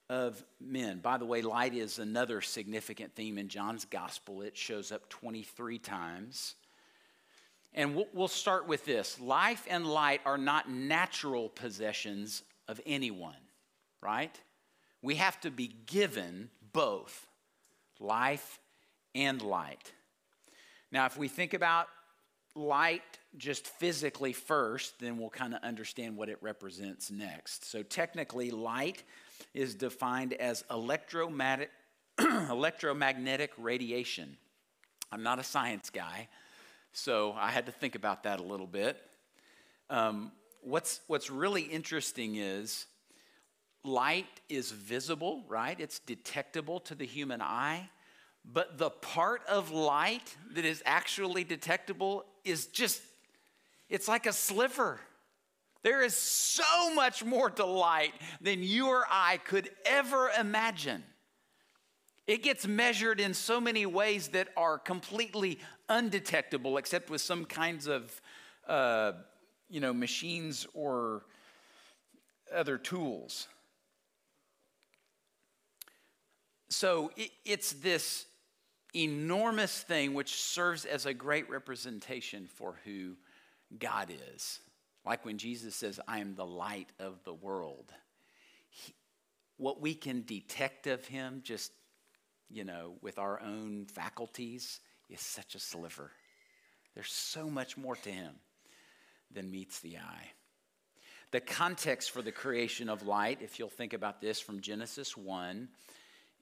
of 0.10 0.44
men. 0.60 1.00
By 1.00 1.18
the 1.18 1.25
way, 1.25 1.42
light 1.42 1.74
is 1.74 2.00
another 2.00 2.42
significant 2.42 3.16
theme 3.16 3.38
in 3.38 3.48
John's 3.48 3.86
gospel. 3.86 4.42
It 4.42 4.58
shows 4.58 4.92
up 4.92 5.10
23 5.10 5.80
times. 5.80 6.56
And 7.75 8.05
we'll 8.13 8.29
start 8.29 8.67
with 8.67 8.86
this 8.86 9.20
life 9.20 9.67
and 9.70 9.86
light 9.86 10.22
are 10.25 10.38
not 10.38 10.70
natural 10.70 11.50
possessions 11.50 12.41
of 12.70 12.79
anyone, 12.86 13.36
right? 14.01 14.39
We 15.01 15.15
have 15.15 15.39
to 15.41 15.51
be 15.51 15.75
given 15.86 16.50
both 16.72 17.27
life 18.00 18.60
and 19.13 19.41
light. 19.41 19.91
Now, 20.89 21.05
if 21.05 21.17
we 21.17 21.27
think 21.27 21.53
about 21.53 21.88
light 22.55 23.01
just 23.38 23.67
physically 23.67 24.32
first, 24.32 24.98
then 25.00 25.17
we'll 25.17 25.29
kind 25.29 25.53
of 25.53 25.62
understand 25.62 26.15
what 26.15 26.29
it 26.29 26.38
represents 26.39 27.12
next. 27.12 27.70
So, 27.70 27.84
technically, 27.84 28.51
light 28.51 29.03
is 29.53 29.75
defined 29.75 30.32
as 30.34 30.63
electromagnetic, 30.72 31.72
electromagnetic 32.20 33.51
radiation. 33.58 34.38
I'm 35.12 35.24
not 35.24 35.39
a 35.39 35.44
science 35.44 35.89
guy, 35.89 36.29
so 36.96 37.36
I 37.38 37.52
had 37.52 37.66
to 37.66 37.74
think 37.74 37.96
about 37.96 38.24
that 38.24 38.40
a 38.40 38.44
little 38.44 38.66
bit. 38.66 38.98
Um, 39.90 40.32
what's, 40.62 41.02
what's 41.08 41.30
really 41.30 41.64
interesting 41.64 42.38
is 42.38 42.86
light 43.84 44.40
is 44.48 44.72
visible, 44.72 45.44
right? 45.50 45.78
It's 45.78 46.00
detectable 46.00 46.80
to 46.80 46.96
the 46.96 47.06
human 47.06 47.42
eye. 47.42 47.90
But 48.46 48.78
the 48.78 48.92
part 48.92 49.42
of 49.46 49.72
light 49.72 50.38
that 50.54 50.64
is 50.64 50.82
actually 50.86 51.44
detectable 51.44 52.24
is 52.46 52.68
just, 52.68 53.02
it's 53.90 54.08
like 54.08 54.25
a 54.25 54.34
sliver. 54.34 55.02
There 55.84 56.02
is 56.02 56.16
so 56.16 56.94
much 56.96 57.25
more 57.25 57.50
to 57.50 57.66
light 57.66 58.14
than 58.40 58.64
you 58.64 58.88
or 58.88 59.06
I 59.12 59.38
could 59.44 59.70
ever 59.86 60.30
imagine. 60.40 61.04
It 62.27 62.41
gets 62.41 62.65
measured 62.65 63.20
in 63.20 63.34
so 63.34 63.62
many 63.62 63.86
ways 63.86 64.29
that 64.29 64.50
are 64.58 64.79
completely 64.79 65.60
undetectable, 65.88 66.77
except 66.77 67.10
with 67.10 67.22
some 67.22 67.46
kinds 67.46 67.88
of, 67.88 68.22
uh, 68.67 69.13
you 69.70 69.79
know, 69.79 69.94
machines 69.94 70.65
or 70.74 71.24
other 72.53 72.77
tools. 72.77 73.48
So 76.70 77.12
it, 77.15 77.29
it's 77.46 77.74
this 77.74 78.25
enormous 78.96 79.82
thing 79.84 80.13
which 80.13 80.41
serves 80.41 80.86
as 80.86 81.05
a 81.05 81.13
great 81.13 81.50
representation 81.50 82.48
for 82.48 82.79
who 82.86 83.17
God 83.77 84.12
is. 84.34 84.62
Like 85.05 85.25
when 85.25 85.38
Jesus 85.38 85.75
says, 85.75 86.00
I 86.08 86.20
am 86.20 86.34
the 86.34 86.46
light 86.46 86.89
of 87.00 87.24
the 87.24 87.34
world. 87.34 87.94
He, 88.70 88.96
what 89.58 89.79
we 89.79 89.94
can 89.94 90.24
detect 90.25 90.88
of 90.88 91.05
him 91.05 91.41
just 91.44 91.72
you 92.50 92.64
know, 92.64 92.94
with 93.02 93.18
our 93.20 93.42
own 93.42 93.86
faculties 93.86 94.80
is 95.10 95.22
such 95.22 95.56
a 95.56 95.60
sliver. 95.60 96.12
There's 96.94 97.12
so 97.12 97.50
much 97.50 97.78
more 97.78 97.96
to 97.98 98.10
him 98.10 98.36
than 99.32 99.52
meets 99.52 99.80
the 99.80 99.98
eye. 99.98 100.32
The 101.32 101.42
context 101.42 102.12
for 102.12 102.22
the 102.22 102.32
creation 102.32 102.88
of 102.88 103.06
light, 103.06 103.40
if 103.42 103.60
you'll 103.60 103.70
think 103.70 103.94
about 103.94 104.22
this 104.22 104.40
from 104.40 104.62
Genesis 104.62 105.18
1, 105.18 105.68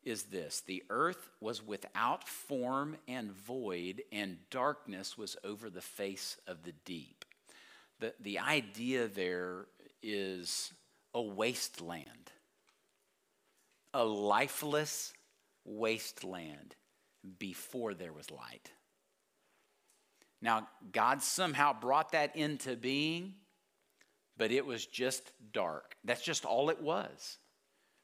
is 0.04 0.24
this 0.24 0.62
The 0.62 0.84
earth 0.90 1.30
was 1.40 1.66
without 1.66 2.28
form 2.28 2.98
and 3.08 3.32
void, 3.32 4.04
and 4.12 4.38
darkness 4.50 5.18
was 5.18 5.38
over 5.44 5.70
the 5.70 5.82
face 5.82 6.38
of 6.48 6.64
the 6.64 6.74
deep. 6.86 7.26
The, 8.00 8.14
the 8.20 8.40
idea 8.40 9.08
there 9.08 9.66
is 10.02 10.74
a 11.14 11.22
wasteland, 11.22 12.32
a 13.94 14.04
lifeless 14.04 15.14
wasteland 15.66 16.76
before 17.40 17.94
there 17.94 18.14
was 18.14 18.32
light. 18.32 18.72
Now, 20.42 20.68
God 20.92 21.22
somehow 21.22 21.74
brought 21.80 22.12
that 22.12 22.36
into 22.36 22.76
being, 22.76 23.36
but 24.36 24.52
it 24.52 24.66
was 24.66 24.86
just 24.86 25.32
dark. 25.54 25.96
That's 26.04 26.24
just 26.24 26.44
all 26.44 26.70
it 26.70 26.82
was 26.82 27.38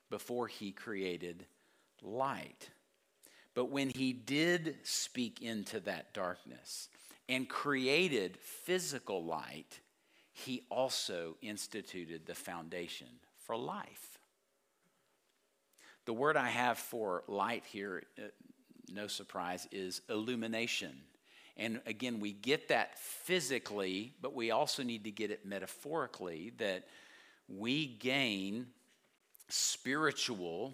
before 0.10 0.48
He 0.48 0.72
created 0.72 1.46
light. 2.02 2.70
But 3.54 3.72
when 3.72 3.90
He 3.90 4.14
did 4.14 4.78
speak 4.84 5.42
into 5.42 5.82
that 5.82 6.14
darkness 6.14 6.88
and 7.28 7.50
created 7.50 8.38
physical 8.38 9.24
light, 9.24 9.82
He 10.32 10.64
also 10.70 11.36
instituted 11.42 12.26
the 12.26 12.36
foundation 12.36 13.08
for 13.38 13.58
life. 13.58 14.19
The 16.10 16.14
word 16.14 16.38
I 16.38 16.50
have 16.50 16.80
for 16.80 17.22
light 17.28 17.66
here, 17.68 18.02
uh, 18.18 18.30
no 18.92 19.06
surprise, 19.06 19.68
is 19.72 20.02
illumination. 20.10 21.04
And 21.56 21.82
again, 21.86 22.20
we 22.20 22.34
get 22.34 22.70
that 22.70 22.98
physically, 22.98 24.16
but 24.20 24.34
we 24.34 24.50
also 24.50 24.82
need 24.82 25.04
to 25.04 25.12
get 25.12 25.30
it 25.30 25.46
metaphorically 25.46 26.52
that 26.58 26.88
we 27.48 27.86
gain 27.86 28.70
spiritual 29.50 30.74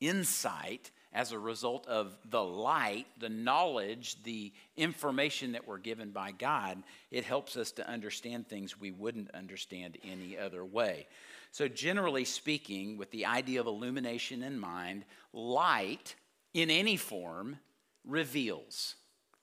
insight 0.00 0.90
as 1.12 1.32
a 1.32 1.38
result 1.38 1.86
of 1.86 2.16
the 2.30 2.42
light, 2.42 3.06
the 3.18 3.28
knowledge, 3.28 4.22
the 4.22 4.52
information 4.76 5.52
that 5.52 5.66
we're 5.66 5.78
given 5.78 6.10
by 6.10 6.32
God. 6.32 6.82
It 7.10 7.24
helps 7.24 7.56
us 7.56 7.70
to 7.72 7.88
understand 7.88 8.48
things 8.48 8.80
we 8.80 8.90
wouldn't 8.90 9.30
understand 9.34 9.98
any 10.04 10.38
other 10.38 10.64
way. 10.64 11.06
So, 11.50 11.68
generally 11.68 12.24
speaking, 12.24 12.96
with 12.96 13.10
the 13.10 13.26
idea 13.26 13.60
of 13.60 13.66
illumination 13.66 14.42
in 14.42 14.58
mind, 14.58 15.04
light 15.34 16.14
in 16.54 16.70
any 16.70 16.96
form 16.96 17.58
reveals. 18.06 18.94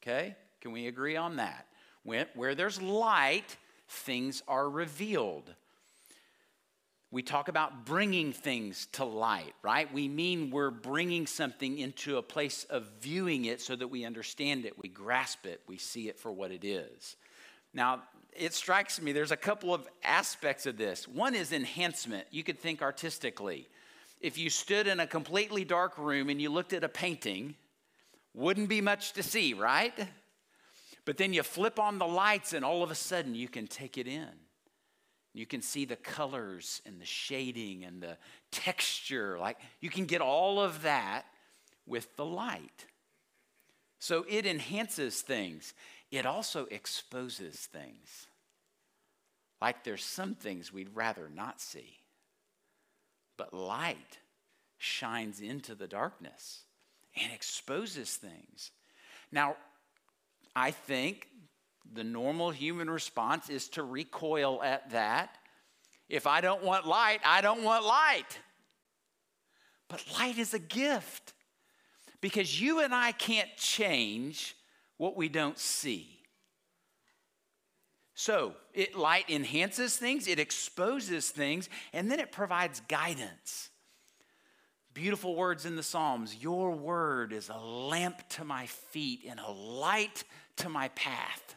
Okay? 0.01 0.35
Can 0.61 0.71
we 0.71 0.87
agree 0.87 1.15
on 1.15 1.35
that? 1.35 1.67
Where 2.03 2.55
there's 2.55 2.81
light, 2.81 3.57
things 3.87 4.41
are 4.47 4.67
revealed. 4.67 5.53
We 7.11 7.23
talk 7.23 7.47
about 7.47 7.85
bringing 7.85 8.33
things 8.33 8.87
to 8.93 9.03
light, 9.03 9.55
right? 9.63 9.91
We 9.91 10.07
mean 10.07 10.51
we're 10.51 10.69
bringing 10.69 11.25
something 11.25 11.79
into 11.79 12.17
a 12.17 12.21
place 12.21 12.65
of 12.65 12.87
viewing 13.01 13.45
it 13.45 13.61
so 13.61 13.75
that 13.75 13.87
we 13.87 14.05
understand 14.05 14.65
it, 14.65 14.77
we 14.77 14.89
grasp 14.89 15.47
it, 15.47 15.61
we 15.67 15.77
see 15.77 16.07
it 16.07 16.19
for 16.19 16.31
what 16.31 16.51
it 16.51 16.63
is. 16.63 17.15
Now, 17.73 18.03
it 18.31 18.53
strikes 18.53 19.01
me 19.01 19.11
there's 19.11 19.31
a 19.31 19.37
couple 19.37 19.73
of 19.73 19.87
aspects 20.03 20.67
of 20.67 20.77
this. 20.77 21.07
One 21.07 21.33
is 21.33 21.51
enhancement. 21.51 22.27
You 22.29 22.43
could 22.43 22.59
think 22.59 22.81
artistically. 22.81 23.67
If 24.21 24.37
you 24.37 24.49
stood 24.51 24.85
in 24.85 24.99
a 24.99 25.07
completely 25.07 25.65
dark 25.65 25.97
room 25.97 26.29
and 26.29 26.39
you 26.39 26.49
looked 26.49 26.73
at 26.73 26.83
a 26.83 26.89
painting, 26.89 27.55
wouldn't 28.35 28.69
be 28.69 28.81
much 28.81 29.13
to 29.13 29.23
see, 29.23 29.53
right? 29.53 29.93
But 31.05 31.17
then 31.17 31.33
you 31.33 31.41
flip 31.41 31.79
on 31.79 31.97
the 31.97 32.05
lights, 32.05 32.53
and 32.53 32.63
all 32.63 32.83
of 32.83 32.91
a 32.91 32.95
sudden 32.95 33.33
you 33.33 33.47
can 33.47 33.65
take 33.65 33.97
it 33.97 34.07
in. 34.07 34.29
You 35.39 35.45
can 35.45 35.61
see 35.61 35.85
the 35.85 35.95
colors 35.95 36.81
and 36.85 36.99
the 36.99 37.05
shading 37.05 37.85
and 37.85 38.03
the 38.03 38.17
texture. 38.51 39.39
Like 39.39 39.57
you 39.79 39.89
can 39.89 40.05
get 40.05 40.19
all 40.19 40.59
of 40.59 40.81
that 40.81 41.27
with 41.87 42.13
the 42.17 42.25
light. 42.25 42.85
So 43.99 44.25
it 44.27 44.45
enhances 44.45 45.21
things, 45.21 45.73
it 46.11 46.25
also 46.25 46.65
exposes 46.65 47.55
things. 47.55 48.27
Like 49.61 49.85
there's 49.85 50.03
some 50.03 50.35
things 50.35 50.73
we'd 50.73 50.93
rather 50.93 51.29
not 51.33 51.61
see. 51.61 51.99
But 53.37 53.53
light 53.53 54.17
shines 54.77 55.39
into 55.39 55.73
the 55.73 55.87
darkness 55.87 56.63
and 57.15 57.31
exposes 57.31 58.17
things. 58.17 58.71
Now, 59.31 59.55
I 60.53 60.71
think 60.71 61.29
the 61.93 62.03
normal 62.03 62.51
human 62.51 62.89
response 62.89 63.49
is 63.49 63.67
to 63.69 63.83
recoil 63.83 64.61
at 64.63 64.91
that. 64.91 65.37
If 66.07 66.27
I 66.27 66.41
don't 66.41 66.63
want 66.63 66.87
light, 66.87 67.19
I 67.25 67.41
don't 67.41 67.63
want 67.63 67.85
light. 67.85 68.39
But 69.87 70.03
light 70.19 70.37
is 70.37 70.53
a 70.53 70.59
gift 70.59 71.33
because 72.21 72.61
you 72.61 72.79
and 72.79 72.93
I 72.93 73.11
can't 73.11 73.49
change 73.57 74.55
what 74.97 75.15
we 75.15 75.29
don't 75.29 75.57
see. 75.57 76.19
So, 78.13 78.53
it 78.73 78.95
light 78.95 79.29
enhances 79.29 79.95
things, 79.95 80.27
it 80.27 80.39
exposes 80.39 81.29
things, 81.29 81.69
and 81.93 82.11
then 82.11 82.19
it 82.19 82.33
provides 82.33 82.81
guidance. 82.89 83.69
Beautiful 84.93 85.35
words 85.35 85.65
in 85.65 85.77
the 85.77 85.83
Psalms. 85.83 86.35
Your 86.35 86.71
word 86.71 87.31
is 87.31 87.47
a 87.47 87.57
lamp 87.57 88.27
to 88.31 88.43
my 88.43 88.65
feet 88.65 89.21
and 89.25 89.39
a 89.39 89.49
light 89.49 90.25
to 90.57 90.67
my 90.67 90.89
path. 90.89 91.55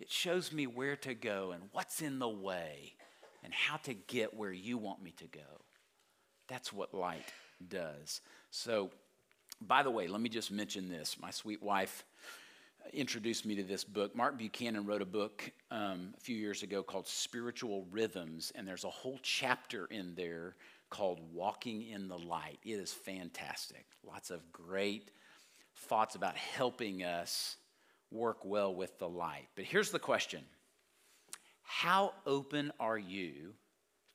It 0.00 0.10
shows 0.10 0.50
me 0.50 0.66
where 0.66 0.96
to 0.96 1.14
go 1.14 1.52
and 1.52 1.64
what's 1.72 2.00
in 2.00 2.18
the 2.18 2.28
way 2.28 2.94
and 3.44 3.52
how 3.52 3.76
to 3.78 3.94
get 3.94 4.34
where 4.34 4.52
you 4.52 4.78
want 4.78 5.02
me 5.02 5.12
to 5.18 5.26
go. 5.26 5.64
That's 6.48 6.72
what 6.72 6.94
light 6.94 7.32
does. 7.68 8.22
So, 8.50 8.90
by 9.60 9.82
the 9.82 9.90
way, 9.90 10.08
let 10.08 10.20
me 10.20 10.30
just 10.30 10.50
mention 10.50 10.88
this. 10.88 11.16
My 11.20 11.30
sweet 11.30 11.62
wife 11.62 12.04
introduced 12.94 13.44
me 13.44 13.54
to 13.56 13.62
this 13.62 13.84
book. 13.84 14.16
Mark 14.16 14.38
Buchanan 14.38 14.86
wrote 14.86 15.02
a 15.02 15.06
book 15.06 15.52
um, 15.70 16.14
a 16.16 16.20
few 16.20 16.36
years 16.36 16.62
ago 16.62 16.82
called 16.82 17.06
Spiritual 17.06 17.86
Rhythms, 17.90 18.52
and 18.54 18.66
there's 18.66 18.84
a 18.84 18.90
whole 18.90 19.20
chapter 19.22 19.84
in 19.86 20.14
there 20.14 20.56
called 20.88 21.20
Walking 21.32 21.88
in 21.88 22.08
the 22.08 22.18
Light. 22.18 22.58
It 22.64 22.72
is 22.72 22.92
fantastic. 22.92 23.84
Lots 24.02 24.30
of 24.30 24.50
great 24.50 25.10
thoughts 25.76 26.14
about 26.14 26.36
helping 26.36 27.04
us 27.04 27.56
work 28.10 28.44
well 28.44 28.74
with 28.74 28.98
the 28.98 29.08
light. 29.08 29.48
But 29.54 29.64
here's 29.64 29.90
the 29.90 29.98
question 29.98 30.44
How 31.62 32.12
open 32.26 32.72
are 32.80 32.98
you 32.98 33.54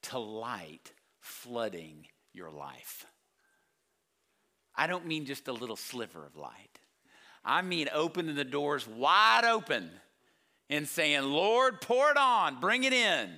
to 0.03 0.19
light 0.19 0.91
flooding 1.19 2.08
your 2.34 2.51
life? 2.51 3.05
I 4.75 4.88
don't 4.88 5.05
mean 5.05 5.25
just 5.25 5.47
a 5.47 5.53
little 5.53 5.77
sliver 5.77 6.25
of 6.25 6.36
light. 6.36 6.79
I 7.43 7.62
mean 7.62 7.88
opening 7.93 8.36
the 8.36 8.43
doors 8.43 8.88
wide 8.88 9.45
open 9.45 9.89
and 10.69 10.88
saying, 10.88 11.23
Lord, 11.23 11.79
pour 11.79 12.10
it 12.12 12.17
on, 12.17 12.60
bring 12.60 12.84
it 12.84 12.93
in. 12.93 13.29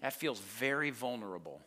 That 0.00 0.14
feels 0.14 0.40
very 0.40 0.90
vulnerable. 0.90 1.60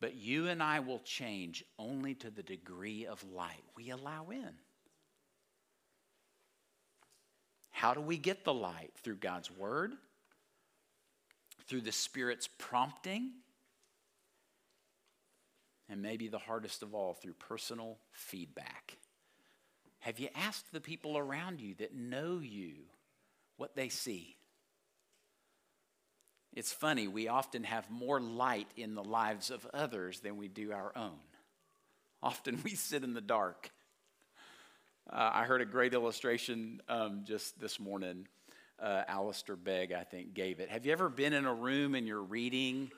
But 0.00 0.16
you 0.16 0.48
and 0.48 0.60
I 0.60 0.80
will 0.80 0.98
change 0.98 1.64
only 1.78 2.14
to 2.16 2.30
the 2.30 2.42
degree 2.42 3.06
of 3.06 3.22
light 3.32 3.62
we 3.76 3.90
allow 3.90 4.30
in. 4.30 4.50
How 7.72 7.94
do 7.94 8.00
we 8.00 8.16
get 8.16 8.44
the 8.44 8.54
light? 8.54 8.92
Through 9.02 9.16
God's 9.16 9.50
Word, 9.50 9.92
through 11.66 11.80
the 11.80 11.92
Spirit's 11.92 12.48
prompting, 12.58 13.32
and 15.88 16.00
maybe 16.00 16.28
the 16.28 16.38
hardest 16.38 16.82
of 16.82 16.94
all, 16.94 17.14
through 17.14 17.34
personal 17.34 17.98
feedback. 18.12 18.96
Have 20.00 20.18
you 20.18 20.28
asked 20.34 20.72
the 20.72 20.80
people 20.80 21.18
around 21.18 21.60
you 21.60 21.74
that 21.76 21.94
know 21.94 22.40
you 22.40 22.74
what 23.56 23.76
they 23.76 23.88
see? 23.88 24.36
It's 26.52 26.72
funny, 26.72 27.08
we 27.08 27.28
often 27.28 27.64
have 27.64 27.90
more 27.90 28.20
light 28.20 28.68
in 28.76 28.94
the 28.94 29.04
lives 29.04 29.50
of 29.50 29.66
others 29.72 30.20
than 30.20 30.36
we 30.36 30.48
do 30.48 30.72
our 30.72 30.92
own. 30.94 31.18
Often 32.22 32.60
we 32.64 32.70
sit 32.70 33.04
in 33.04 33.14
the 33.14 33.20
dark. 33.20 33.70
Uh, 35.12 35.30
I 35.34 35.44
heard 35.44 35.60
a 35.60 35.66
great 35.66 35.92
illustration 35.92 36.80
um, 36.88 37.24
just 37.26 37.60
this 37.60 37.78
morning. 37.78 38.26
Uh, 38.82 39.02
Alistair 39.06 39.56
Begg, 39.56 39.92
I 39.92 40.04
think, 40.04 40.32
gave 40.32 40.58
it. 40.58 40.70
Have 40.70 40.86
you 40.86 40.92
ever 40.92 41.10
been 41.10 41.34
in 41.34 41.44
a 41.44 41.52
room 41.52 41.94
and 41.94 42.06
you're 42.06 42.22
reading 42.22 42.90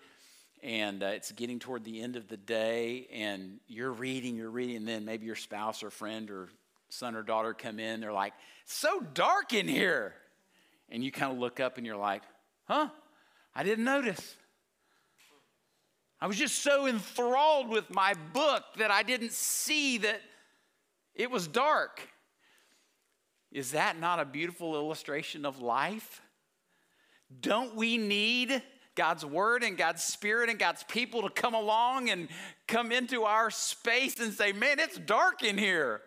and 0.63 1.03
uh, 1.03 1.07
it's 1.07 1.33
getting 1.33 1.59
toward 1.59 1.83
the 1.83 2.01
end 2.01 2.15
of 2.15 2.29
the 2.29 2.37
day 2.37 3.09
and 3.13 3.59
you're 3.67 3.91
reading, 3.91 4.37
you're 4.37 4.49
reading, 4.49 4.77
and 4.77 4.87
then 4.87 5.05
maybe 5.05 5.27
your 5.27 5.35
spouse 5.35 5.83
or 5.83 5.91
friend 5.91 6.31
or 6.31 6.51
son 6.89 7.17
or 7.17 7.25
daughter 7.25 7.53
come 7.53 7.81
in, 7.81 8.01
they're 8.01 8.13
like, 8.13 8.35
so 8.65 9.01
dark 9.13 9.53
in 9.53 9.67
here. 9.67 10.15
And 10.91 11.03
you 11.03 11.11
kind 11.11 11.33
of 11.33 11.39
look 11.39 11.59
up 11.59 11.79
and 11.79 11.85
you're 11.85 11.97
like, 11.97 12.23
huh? 12.69 12.91
I 13.57 13.65
didn't 13.65 13.85
notice. 13.85 14.37
I 16.21 16.29
was 16.29 16.37
just 16.37 16.63
so 16.63 16.87
enthralled 16.87 17.71
with 17.71 17.93
my 17.93 18.15
book 18.33 18.63
that 18.77 18.93
I 18.93 19.03
didn't 19.03 19.33
see 19.33 19.99
that 19.99 20.21
it 21.15 21.31
was 21.31 21.47
dark. 21.47 22.01
Is 23.53 23.73
that 23.73 23.99
not 23.99 24.19
a 24.19 24.25
beautiful 24.25 24.75
illustration 24.75 25.47
of 25.47 25.61
life? 25.61 26.21
Don't 27.41 27.77
we 27.77 27.99
need 27.99 28.63
God's 28.97 29.25
word 29.25 29.63
and 29.63 29.79
God's 29.79 30.03
spirit 30.03 30.51
and 30.51 30.59
God's 30.59 30.83
people 30.85 31.23
to 31.23 31.31
come 31.31 31.55
along 31.55 32.11
and 32.11 32.29
come 32.67 32.93
into 32.93 33.23
our 33.23 33.51
space 33.51 34.19
and 34.21 34.33
say, 34.33 34.53
Man, 34.53 34.79
it's 34.79 34.99
dark 34.99 35.43
in 35.43 35.57
here? 35.57 36.01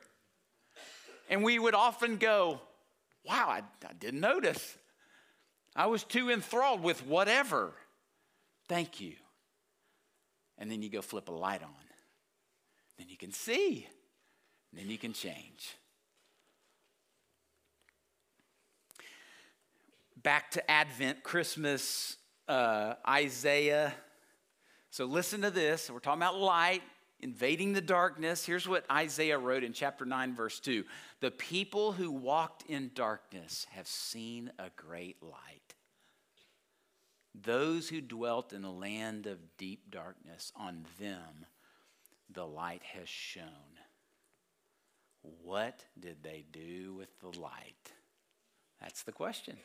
And 1.30 1.44
we 1.44 1.58
would 1.58 1.74
often 1.74 2.18
go, 2.18 2.62
Wow, 3.26 3.48
I, 3.50 3.62
I 3.88 3.94
didn't 3.98 4.22
notice. 4.22 4.78
I 5.76 5.86
was 5.88 6.04
too 6.04 6.30
enthralled 6.30 6.82
with 6.82 7.06
whatever. 7.06 7.74
Thank 8.68 9.00
you. 9.00 9.14
And 10.58 10.72
then 10.72 10.82
you 10.82 10.90
go 10.90 11.02
flip 11.02 11.30
a 11.30 11.32
light 11.32 11.62
on. 11.62 11.70
Then 12.98 13.10
you 13.10 13.18
can 13.18 13.32
see. 13.32 13.88
Then 14.74 14.90
you 14.90 14.98
can 14.98 15.14
change. 15.14 15.76
Back 20.22 20.52
to 20.52 20.72
Advent, 20.72 21.24
Christmas, 21.24 22.18
uh, 22.48 22.96
Isaiah. 23.08 23.94
So 24.90 25.06
listen 25.06 25.42
to 25.42 25.52
this. 25.52 25.90
We're 25.90 26.00
talking 26.00 26.22
about 26.22 26.38
light 26.38 26.82
invading 27.20 27.74
the 27.74 27.82
darkness. 27.82 28.46
Here's 28.46 28.68
what 28.68 28.86
Isaiah 28.92 29.38
wrote 29.38 29.64
in 29.64 29.74
chapter 29.74 30.06
9, 30.06 30.36
verse 30.36 30.60
2 30.60 30.84
The 31.20 31.32
people 31.32 31.92
who 31.92 32.12
walked 32.12 32.64
in 32.70 32.92
darkness 32.94 33.66
have 33.72 33.88
seen 33.88 34.52
a 34.60 34.70
great 34.76 35.22
light. 35.22 35.76
Those 37.40 37.90
who 37.90 38.02
dwelt 38.02 38.54
in 38.54 38.64
a 38.64 38.72
land 38.72 39.28
of 39.28 39.38
deep 39.58 39.92
darkness, 39.92 40.52
on 40.56 40.86
them 41.00 41.46
the 42.30 42.46
light 42.46 42.82
has 42.84 43.08
shone. 43.08 43.77
What 45.44 45.84
did 46.00 46.24
they 46.24 46.46
do 46.52 46.94
with 46.96 47.10
the 47.20 47.40
light? 47.40 47.92
That's 48.82 49.04
the 49.04 49.12
question. 49.12 49.58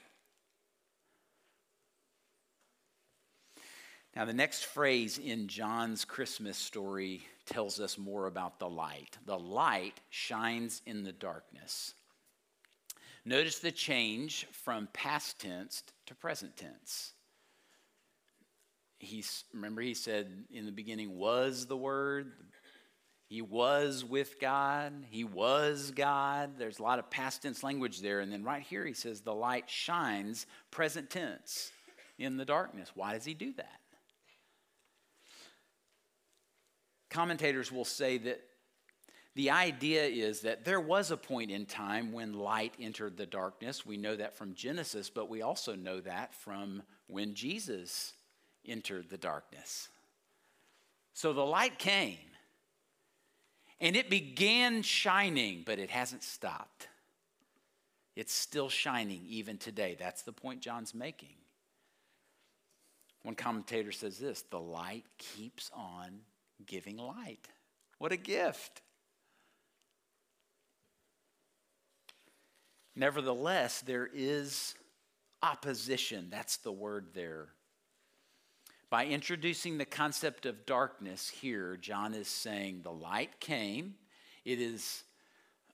Now, 4.14 4.26
the 4.26 4.34
next 4.34 4.66
phrase 4.66 5.18
in 5.18 5.48
John's 5.48 6.04
Christmas 6.04 6.58
story 6.58 7.26
tells 7.46 7.80
us 7.80 7.96
more 7.96 8.26
about 8.26 8.58
the 8.58 8.68
light. 8.68 9.16
The 9.24 9.38
light 9.38 10.00
shines 10.10 10.82
in 10.84 11.02
the 11.02 11.12
darkness. 11.12 11.94
Notice 13.24 13.60
the 13.60 13.72
change 13.72 14.46
from 14.52 14.88
past 14.92 15.40
tense 15.40 15.82
to 16.06 16.14
present 16.14 16.56
tense. 16.56 17.12
He's, 18.98 19.44
remember, 19.54 19.80
he 19.80 19.94
said 19.94 20.44
in 20.52 20.66
the 20.66 20.72
beginning 20.72 21.16
was 21.16 21.66
the 21.66 21.76
Word. 21.76 22.32
He 23.32 23.40
was 23.40 24.04
with 24.04 24.38
God. 24.38 24.92
He 25.08 25.24
was 25.24 25.90
God. 25.90 26.58
There's 26.58 26.80
a 26.80 26.82
lot 26.82 26.98
of 26.98 27.08
past 27.08 27.40
tense 27.40 27.62
language 27.62 28.02
there. 28.02 28.20
And 28.20 28.30
then 28.30 28.44
right 28.44 28.60
here, 28.60 28.84
he 28.84 28.92
says 28.92 29.22
the 29.22 29.34
light 29.34 29.70
shines, 29.70 30.44
present 30.70 31.08
tense, 31.08 31.72
in 32.18 32.36
the 32.36 32.44
darkness. 32.44 32.90
Why 32.94 33.14
does 33.14 33.24
he 33.24 33.32
do 33.32 33.54
that? 33.54 33.80
Commentators 37.08 37.72
will 37.72 37.86
say 37.86 38.18
that 38.18 38.42
the 39.34 39.48
idea 39.48 40.04
is 40.04 40.42
that 40.42 40.66
there 40.66 40.80
was 40.80 41.10
a 41.10 41.16
point 41.16 41.50
in 41.50 41.64
time 41.64 42.12
when 42.12 42.34
light 42.34 42.74
entered 42.78 43.16
the 43.16 43.24
darkness. 43.24 43.86
We 43.86 43.96
know 43.96 44.14
that 44.14 44.36
from 44.36 44.52
Genesis, 44.52 45.08
but 45.08 45.30
we 45.30 45.40
also 45.40 45.74
know 45.74 46.00
that 46.00 46.34
from 46.34 46.82
when 47.06 47.34
Jesus 47.34 48.12
entered 48.68 49.08
the 49.08 49.16
darkness. 49.16 49.88
So 51.14 51.32
the 51.32 51.46
light 51.46 51.78
came 51.78 52.18
and 53.82 53.96
it 53.96 54.08
began 54.08 54.80
shining, 54.82 55.64
but 55.66 55.80
it 55.80 55.90
hasn't 55.90 56.22
stopped. 56.22 56.86
It's 58.14 58.32
still 58.32 58.68
shining 58.68 59.24
even 59.28 59.58
today. 59.58 59.96
That's 59.98 60.22
the 60.22 60.32
point 60.32 60.60
John's 60.60 60.94
making. 60.94 61.34
One 63.24 63.34
commentator 63.34 63.90
says 63.90 64.18
this 64.18 64.42
the 64.50 64.60
light 64.60 65.04
keeps 65.18 65.70
on 65.74 66.20
giving 66.64 66.96
light. 66.96 67.48
What 67.98 68.12
a 68.12 68.16
gift. 68.16 68.82
Nevertheless, 72.94 73.80
there 73.80 74.08
is 74.12 74.74
opposition. 75.42 76.28
That's 76.30 76.58
the 76.58 76.72
word 76.72 77.08
there. 77.14 77.48
By 78.92 79.06
introducing 79.06 79.78
the 79.78 79.86
concept 79.86 80.44
of 80.44 80.66
darkness 80.66 81.26
here, 81.26 81.78
John 81.78 82.12
is 82.12 82.28
saying 82.28 82.82
the 82.82 82.92
light 82.92 83.40
came. 83.40 83.94
It 84.44 84.60
is 84.60 85.04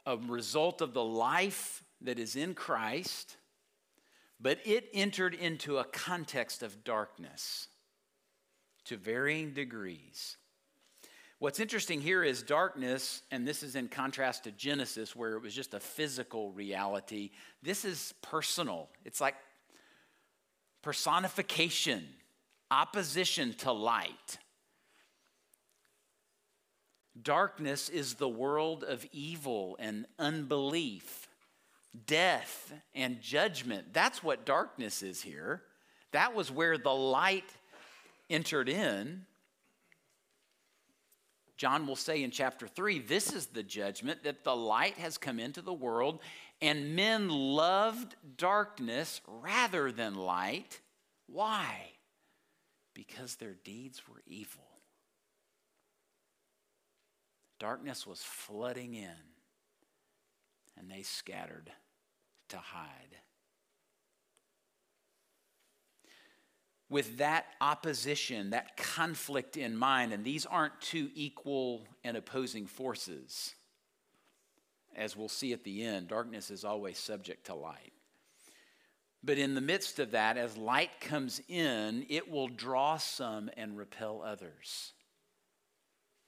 a 0.06 0.16
result 0.16 0.80
of 0.80 0.94
the 0.94 1.02
life 1.02 1.82
that 2.02 2.20
is 2.20 2.36
in 2.36 2.54
Christ, 2.54 3.36
but 4.40 4.60
it 4.64 4.88
entered 4.94 5.34
into 5.34 5.78
a 5.78 5.84
context 5.84 6.62
of 6.62 6.84
darkness 6.84 7.66
to 8.84 8.96
varying 8.96 9.52
degrees. 9.52 10.36
What's 11.40 11.58
interesting 11.58 12.00
here 12.00 12.22
is 12.22 12.44
darkness, 12.44 13.22
and 13.32 13.44
this 13.44 13.64
is 13.64 13.74
in 13.74 13.88
contrast 13.88 14.44
to 14.44 14.52
Genesis, 14.52 15.16
where 15.16 15.32
it 15.32 15.42
was 15.42 15.54
just 15.54 15.74
a 15.74 15.80
physical 15.80 16.52
reality. 16.52 17.32
This 17.64 17.84
is 17.84 18.14
personal. 18.22 18.88
It's 19.04 19.20
like 19.20 19.34
personification, 20.82 22.04
opposition 22.70 23.54
to 23.54 23.72
light. 23.72 24.38
Darkness 27.20 27.88
is 27.88 28.14
the 28.14 28.28
world 28.28 28.84
of 28.84 29.06
evil 29.12 29.76
and 29.80 30.06
unbelief, 30.18 31.28
death 32.06 32.72
and 32.94 33.20
judgment. 33.20 33.92
That's 33.92 34.22
what 34.22 34.46
darkness 34.46 35.02
is 35.02 35.22
here. 35.22 35.62
That 36.12 36.34
was 36.34 36.50
where 36.50 36.78
the 36.78 36.94
light 36.94 37.50
entered 38.30 38.68
in. 38.68 39.26
John 41.56 41.88
will 41.88 41.96
say 41.96 42.22
in 42.22 42.30
chapter 42.30 42.68
3 42.68 43.00
this 43.00 43.32
is 43.32 43.46
the 43.46 43.64
judgment 43.64 44.22
that 44.22 44.44
the 44.44 44.54
light 44.54 44.94
has 44.98 45.18
come 45.18 45.40
into 45.40 45.60
the 45.60 45.72
world, 45.72 46.20
and 46.62 46.94
men 46.94 47.28
loved 47.28 48.14
darkness 48.36 49.20
rather 49.26 49.90
than 49.90 50.14
light. 50.14 50.80
Why? 51.26 51.97
Because 52.98 53.36
their 53.36 53.54
deeds 53.54 54.02
were 54.08 54.22
evil. 54.26 54.66
Darkness 57.60 58.04
was 58.04 58.20
flooding 58.20 58.94
in, 58.94 59.14
and 60.76 60.90
they 60.90 61.02
scattered 61.02 61.70
to 62.48 62.56
hide. 62.56 63.18
with 66.90 67.18
that 67.18 67.44
opposition, 67.60 68.48
that 68.50 68.76
conflict 68.78 69.58
in 69.58 69.76
mind, 69.76 70.10
and 70.12 70.24
these 70.24 70.46
aren't 70.46 70.80
two 70.80 71.10
equal 71.14 71.86
and 72.02 72.16
opposing 72.16 72.66
forces. 72.66 73.54
As 74.96 75.14
we'll 75.14 75.28
see 75.28 75.52
at 75.52 75.64
the 75.64 75.84
end, 75.84 76.08
darkness 76.08 76.50
is 76.50 76.64
always 76.64 76.98
subject 76.98 77.44
to 77.46 77.54
light. 77.54 77.92
But 79.22 79.38
in 79.38 79.54
the 79.54 79.60
midst 79.60 79.98
of 79.98 80.12
that, 80.12 80.36
as 80.36 80.56
light 80.56 81.00
comes 81.00 81.40
in, 81.48 82.06
it 82.08 82.30
will 82.30 82.48
draw 82.48 82.96
some 82.98 83.50
and 83.56 83.76
repel 83.76 84.22
others. 84.24 84.92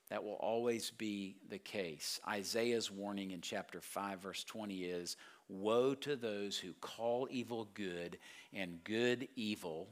That 0.08 0.24
will 0.24 0.38
always 0.40 0.90
be 0.90 1.36
the 1.48 1.58
case. 1.58 2.18
Isaiah's 2.28 2.90
warning 2.90 3.30
in 3.30 3.40
chapter 3.40 3.80
5, 3.80 4.20
verse 4.20 4.44
20 4.44 4.84
is 4.84 5.16
Woe 5.48 5.94
to 5.94 6.16
those 6.16 6.58
who 6.58 6.72
call 6.80 7.28
evil 7.30 7.68
good 7.74 8.18
and 8.52 8.82
good 8.82 9.28
evil 9.36 9.88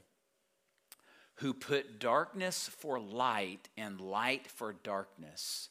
who 1.38 1.54
put 1.54 2.00
darkness 2.00 2.68
for 2.68 2.98
light 2.98 3.68
and 3.76 4.00
light 4.00 4.48
for 4.48 4.72
darkness, 4.72 5.68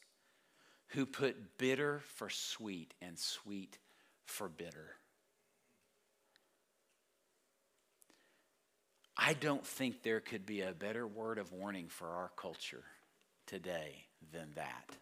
who 0.88 1.06
put 1.06 1.58
bitter 1.58 2.00
for 2.16 2.30
sweet 2.30 2.94
and 3.02 3.20
sweet 3.20 3.78
for 4.24 4.48
bitter. 4.48 4.96
I 9.18 9.34
don't 9.34 9.66
think 9.66 10.04
there 10.04 10.20
could 10.20 10.46
be 10.46 10.62
a 10.62 10.74
better 10.74 11.08
word 11.08 11.40
of 11.40 11.52
warning 11.52 11.88
for 11.88 12.08
our 12.08 12.32
culture 12.36 12.84
today 13.48 14.06
than 14.32 14.50
that. 14.56 14.96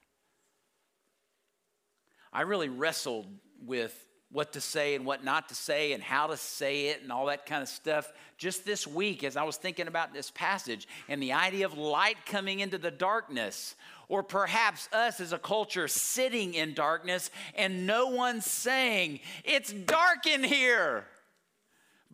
I 2.32 2.41
really 2.41 2.69
wrestled 2.69 3.28
with 3.65 4.06
what 4.32 4.54
to 4.54 4.62
say 4.62 4.95
and 4.95 5.06
what 5.06 5.23
not 5.23 5.49
to 5.49 5.56
say 5.56 5.93
and 5.93 6.04
how 6.04 6.28
to 6.28 6.38
say 6.38 6.88
it 6.88 7.01
and 7.01 7.12
all 7.12 7.28
that 7.28 7.45
kind 7.45 7.62
of 7.62 7.69
stuff 7.69 8.12
just 8.38 8.65
this 8.65 8.86
week 8.86 9.23
as 9.23 9.38
I 9.38 9.43
was 9.43 9.56
thinking 9.56 9.88
about 9.88 10.13
this 10.13 10.32
passage 10.32 10.88
and 11.08 11.21
the 11.21 11.34
idea 11.34 11.65
of 11.65 11.78
light 11.78 12.17
coming 12.25 12.60
into 12.60 12.78
the 12.78 12.91
darkness. 12.91 13.75
Or 14.08 14.21
perhaps 14.21 14.88
us 14.93 15.19
as 15.19 15.34
a 15.34 15.39
culture 15.39 15.88
sitting 15.88 16.54
in 16.54 16.73
darkness 16.73 17.32
and 17.56 17.88
no 17.88 18.08
one 18.08 18.41
saying, 18.41 19.19
It's 19.43 19.73
dark 19.73 20.28
in 20.28 20.43
here. 20.43 21.06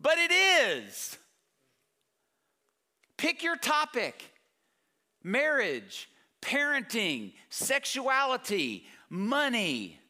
But 0.00 0.16
it 0.16 0.32
is. 0.32 1.18
Pick 3.22 3.44
your 3.44 3.54
topic 3.54 4.24
marriage, 5.22 6.08
parenting, 6.40 7.34
sexuality, 7.50 8.84
money 9.08 10.00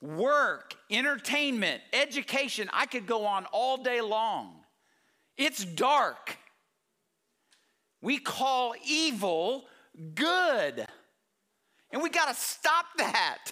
work, 0.00 0.76
entertainment, 0.88 1.82
education. 1.92 2.70
I 2.72 2.86
could 2.86 3.08
go 3.08 3.26
on 3.26 3.44
all 3.46 3.76
day 3.76 4.00
long. 4.00 4.54
It's 5.36 5.64
dark. 5.64 6.38
We 8.00 8.18
call 8.18 8.74
evil 8.86 9.64
good. 10.14 10.86
And 11.90 12.00
we 12.04 12.08
got 12.08 12.28
to 12.28 12.40
stop 12.40 12.86
that. 12.98 13.50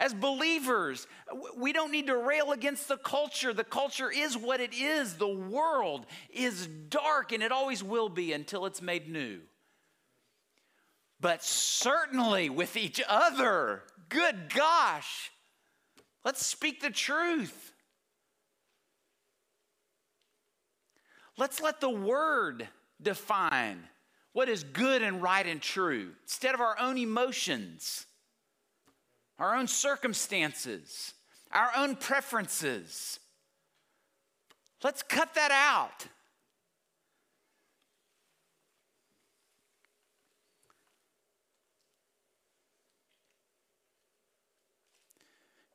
As 0.00 0.14
believers, 0.14 1.06
we 1.54 1.74
don't 1.74 1.92
need 1.92 2.06
to 2.06 2.16
rail 2.16 2.52
against 2.52 2.88
the 2.88 2.96
culture. 2.96 3.52
The 3.52 3.64
culture 3.64 4.10
is 4.10 4.34
what 4.34 4.58
it 4.58 4.72
is. 4.72 5.14
The 5.14 5.28
world 5.28 6.06
is 6.30 6.66
dark 6.66 7.32
and 7.32 7.42
it 7.42 7.52
always 7.52 7.84
will 7.84 8.08
be 8.08 8.32
until 8.32 8.64
it's 8.64 8.80
made 8.80 9.10
new. 9.10 9.40
But 11.20 11.44
certainly 11.44 12.48
with 12.48 12.78
each 12.78 12.98
other, 13.06 13.82
good 14.08 14.54
gosh, 14.54 15.30
let's 16.24 16.46
speak 16.46 16.80
the 16.80 16.88
truth. 16.88 17.72
Let's 21.36 21.60
let 21.60 21.82
the 21.82 21.90
word 21.90 22.66
define 23.02 23.82
what 24.32 24.48
is 24.48 24.64
good 24.64 25.02
and 25.02 25.20
right 25.20 25.46
and 25.46 25.60
true 25.60 26.12
instead 26.22 26.54
of 26.54 26.62
our 26.62 26.78
own 26.78 26.96
emotions 26.96 28.06
our 29.40 29.56
own 29.56 29.66
circumstances, 29.66 31.14
our 31.50 31.70
own 31.74 31.96
preferences. 31.96 33.18
Let's 34.84 35.02
cut 35.02 35.34
that 35.34 35.50
out. 35.50 36.06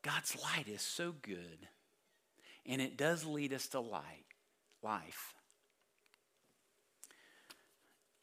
God's 0.04 0.38
light 0.44 0.68
is 0.68 0.84
so 0.84 1.16
good, 1.24 1.68
and 2.68 2.80
it 2.80 2.96
does 2.96 3.26
lead 3.26 3.52
us 3.52 3.68
to 3.70 3.80
light, 3.80 4.26
life. 4.84 5.34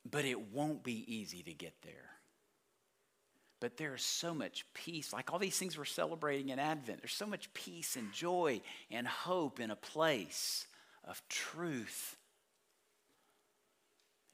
But 0.08 0.24
it 0.24 0.52
won't 0.52 0.84
be 0.84 1.04
easy 1.12 1.42
to 1.42 1.52
get 1.52 1.74
there. 1.82 2.21
But 3.62 3.76
there's 3.76 4.02
so 4.02 4.34
much 4.34 4.66
peace. 4.74 5.12
Like 5.12 5.32
all 5.32 5.38
these 5.38 5.56
things 5.56 5.78
we're 5.78 5.84
celebrating 5.84 6.48
in 6.48 6.58
Advent, 6.58 7.00
there's 7.00 7.12
so 7.12 7.26
much 7.26 7.54
peace 7.54 7.94
and 7.94 8.12
joy 8.12 8.60
and 8.90 9.06
hope 9.06 9.60
in 9.60 9.70
a 9.70 9.76
place 9.76 10.66
of 11.04 11.22
truth. 11.28 12.16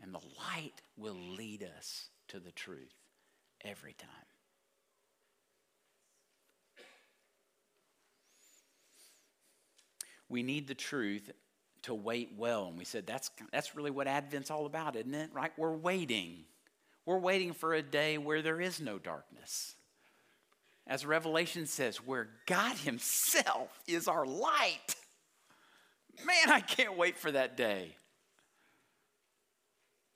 And 0.02 0.14
the 0.14 0.20
light 0.38 0.80
will 0.96 1.18
lead 1.36 1.62
us 1.76 2.08
to 2.28 2.40
the 2.40 2.52
truth 2.52 2.94
every 3.62 3.92
time. 3.92 4.08
We 10.30 10.42
need 10.42 10.68
the 10.68 10.74
truth 10.74 11.30
to 11.82 11.92
wait 11.92 12.30
well. 12.34 12.68
And 12.68 12.78
we 12.78 12.86
said 12.86 13.06
that's, 13.06 13.30
that's 13.52 13.76
really 13.76 13.90
what 13.90 14.06
Advent's 14.06 14.50
all 14.50 14.64
about, 14.64 14.96
isn't 14.96 15.14
it? 15.14 15.28
Right? 15.34 15.52
We're 15.58 15.76
waiting. 15.76 16.44
We're 17.08 17.16
waiting 17.16 17.54
for 17.54 17.72
a 17.72 17.80
day 17.80 18.18
where 18.18 18.42
there 18.42 18.60
is 18.60 18.82
no 18.82 18.98
darkness. 18.98 19.74
As 20.86 21.06
Revelation 21.06 21.64
says, 21.64 22.04
where 22.04 22.28
God 22.44 22.76
Himself 22.76 23.80
is 23.86 24.08
our 24.08 24.26
light. 24.26 24.94
Man, 26.26 26.50
I 26.50 26.60
can't 26.60 26.98
wait 26.98 27.16
for 27.16 27.32
that 27.32 27.56
day. 27.56 27.96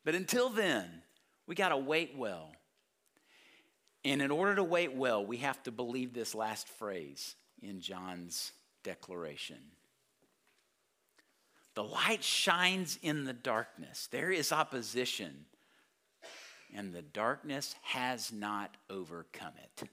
But 0.04 0.14
until 0.14 0.50
then, 0.50 0.84
we 1.46 1.54
got 1.54 1.70
to 1.70 1.78
wait 1.78 2.12
well. 2.14 2.52
And 4.04 4.20
in 4.20 4.30
order 4.30 4.56
to 4.56 4.64
wait 4.64 4.94
well, 4.94 5.24
we 5.24 5.38
have 5.38 5.62
to 5.62 5.70
believe 5.70 6.12
this 6.12 6.34
last 6.34 6.68
phrase 6.68 7.36
in 7.62 7.80
John's 7.80 8.52
declaration. 8.84 9.56
The 11.72 11.84
light 11.84 12.22
shines 12.22 12.98
in 13.00 13.24
the 13.24 13.32
darkness. 13.32 14.08
There 14.10 14.30
is 14.30 14.52
opposition 14.52 15.46
and 16.74 16.92
the 16.92 17.02
darkness 17.02 17.74
has 17.82 18.32
not 18.32 18.76
overcome 18.88 19.52
it. 19.62 19.88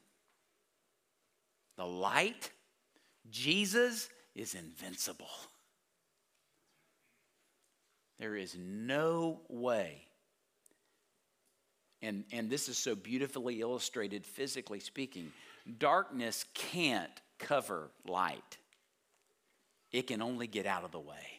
The 1.78 1.86
light, 1.86 2.52
Jesus, 3.30 4.10
is 4.36 4.54
invincible. 4.54 5.30
There 8.20 8.36
is 8.36 8.56
no 8.60 9.40
way. 9.48 10.04
And, 12.02 12.24
and 12.32 12.50
this 12.50 12.70
is 12.70 12.78
so 12.78 12.96
beautifully 12.96 13.62
illustrated, 13.62 14.26
physically 14.26 14.80
speaking. 14.80 15.32
Darkness 15.78 16.46
can't 16.54 17.12
cover 17.38 17.90
light, 18.08 18.58
it 19.92 20.08
can 20.08 20.22
only 20.22 20.48
get 20.48 20.66
out 20.66 20.84
of 20.84 20.92
the 20.92 21.00
way. 21.00 21.39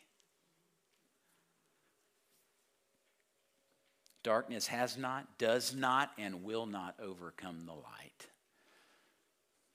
Darkness 4.22 4.66
has 4.66 4.96
not, 4.96 5.38
does 5.38 5.74
not, 5.74 6.10
and 6.18 6.44
will 6.44 6.66
not 6.66 6.94
overcome 7.00 7.64
the 7.64 7.72
light. 7.72 8.28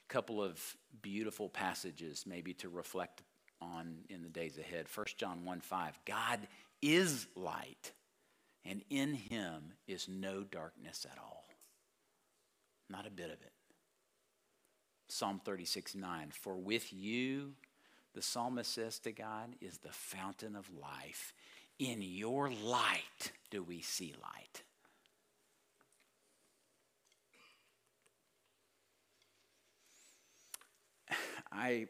A 0.09 0.13
couple 0.13 0.43
of 0.43 0.59
beautiful 1.01 1.49
passages, 1.49 2.25
maybe 2.27 2.53
to 2.55 2.69
reflect 2.69 3.23
on 3.61 3.99
in 4.09 4.21
the 4.21 4.29
days 4.29 4.57
ahead. 4.57 4.85
1 4.93 5.05
John 5.17 5.45
1 5.45 5.61
5. 5.61 5.99
God 6.05 6.39
is 6.81 7.27
light, 7.35 7.91
and 8.63 8.83
in 8.89 9.13
him 9.13 9.73
is 9.87 10.07
no 10.07 10.43
darkness 10.43 11.05
at 11.11 11.17
all. 11.17 11.45
Not 12.89 13.07
a 13.07 13.11
bit 13.11 13.25
of 13.25 13.41
it. 13.41 13.51
Psalm 15.07 15.41
36 15.43 15.95
9. 15.95 16.31
For 16.31 16.55
with 16.55 16.93
you, 16.93 17.53
the 18.13 18.21
psalmist 18.21 18.73
says 18.73 18.99
to 18.99 19.11
God, 19.11 19.55
is 19.59 19.79
the 19.79 19.91
fountain 19.91 20.55
of 20.55 20.69
life. 20.73 21.33
In 21.77 22.01
your 22.01 22.49
light 22.49 23.31
do 23.51 23.61
we 23.61 23.81
see 23.81 24.13
light. 24.21 24.63
I, 31.51 31.87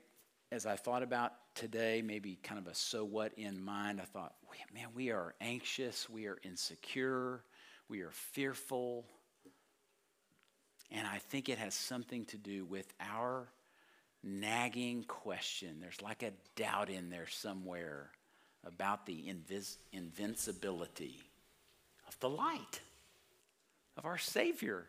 as 0.52 0.65
I 0.65 0.76
thought 0.76 1.04
about 1.04 1.34
today, 1.54 2.02
maybe 2.04 2.39
kind 2.41 2.60
of 2.60 2.65
a 2.67 2.74
so 2.74 3.06
what 3.06 3.34
in 3.38 3.63
mind, 3.63 4.02
I 4.02 4.06
thought, 4.06 4.34
man, 4.74 4.88
we 4.95 5.12
are 5.12 5.36
anxious, 5.39 6.10
we 6.10 6.26
are 6.26 6.38
insecure, 6.43 7.43
we 7.88 8.02
are 8.02 8.12
fearful. 8.12 9.06
And 10.91 11.08
I 11.08 11.19
think 11.19 11.48
it 11.48 11.60
has 11.60 11.76
something 11.76 12.26
to 12.26 12.38
do 12.38 12.65
with 12.65 12.91
our 13.00 13.48
nagging 14.24 15.04
question. 15.04 15.78
There's 15.80 16.02
like 16.02 16.24
a 16.24 16.32
doubt 16.56 16.89
in 16.89 17.12
there 17.12 17.28
somewhere 17.28 18.10
about 18.65 19.06
the 19.06 19.13
invis- 19.13 19.78
invincibility 19.93 21.19
of 22.08 22.19
the 22.19 22.30
light 22.30 22.80
of 23.97 24.06
our 24.06 24.17
Savior. 24.17 24.86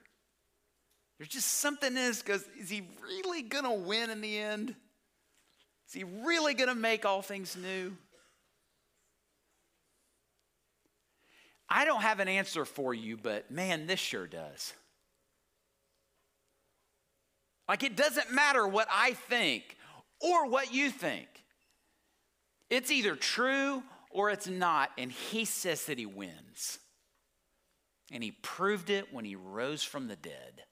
There's 1.19 1.29
just 1.29 1.49
something 1.49 1.89
in 1.89 1.95
this 1.95 2.23
because 2.23 2.45
is 2.59 2.69
he 2.69 2.83
really 3.03 3.43
going 3.43 3.65
to 3.65 3.73
win 3.73 4.11
in 4.11 4.21
the 4.21 4.39
end? 4.39 4.75
Is 5.89 5.95
he 5.95 6.05
really 6.05 6.55
going 6.55 6.69
to 6.69 6.75
make 6.75 7.05
all 7.05 7.23
things 7.23 7.57
new? 7.57 7.97
I 11.69 11.85
don't 11.85 12.03
have 12.03 12.21
an 12.21 12.29
answer 12.29 12.65
for 12.65 12.95
you, 12.95 13.17
but 13.17 13.51
man, 13.51 13.87
this 13.87 14.01
sure 14.01 14.27
does. 14.27 14.73
Like, 17.69 17.83
it 17.83 17.97
doesn't 17.97 18.31
matter 18.31 18.67
what 18.67 18.87
I 18.93 19.15
think 19.15 19.77
or 20.21 20.49
what 20.49 20.73
you 20.73 20.91
think. 20.91 21.27
It's 22.68 22.90
either 22.90 23.14
true 23.16 23.83
or 24.11 24.31
it's 24.31 24.48
not, 24.48 24.90
and 24.98 25.12
he 25.12 25.44
says 25.44 25.85
that 25.87 25.98
he 25.98 26.07
wins. 26.07 26.79
And 28.11 28.22
he 28.22 28.31
proved 28.31 28.90
it 28.90 29.12
when 29.12 29.24
he 29.24 29.37
rose 29.37 29.83
from 29.83 30.09
the 30.09 30.16
dead. 30.16 30.62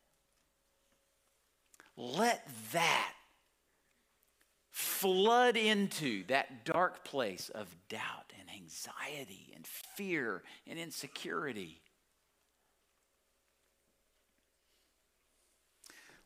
Let 1.96 2.48
that 2.72 3.12
flood 4.70 5.56
into 5.56 6.24
that 6.26 6.64
dark 6.64 7.04
place 7.04 7.48
of 7.48 7.74
doubt 7.88 8.32
and 8.40 8.48
anxiety 8.50 9.52
and 9.54 9.66
fear 9.66 10.42
and 10.66 10.78
insecurity. 10.78 11.80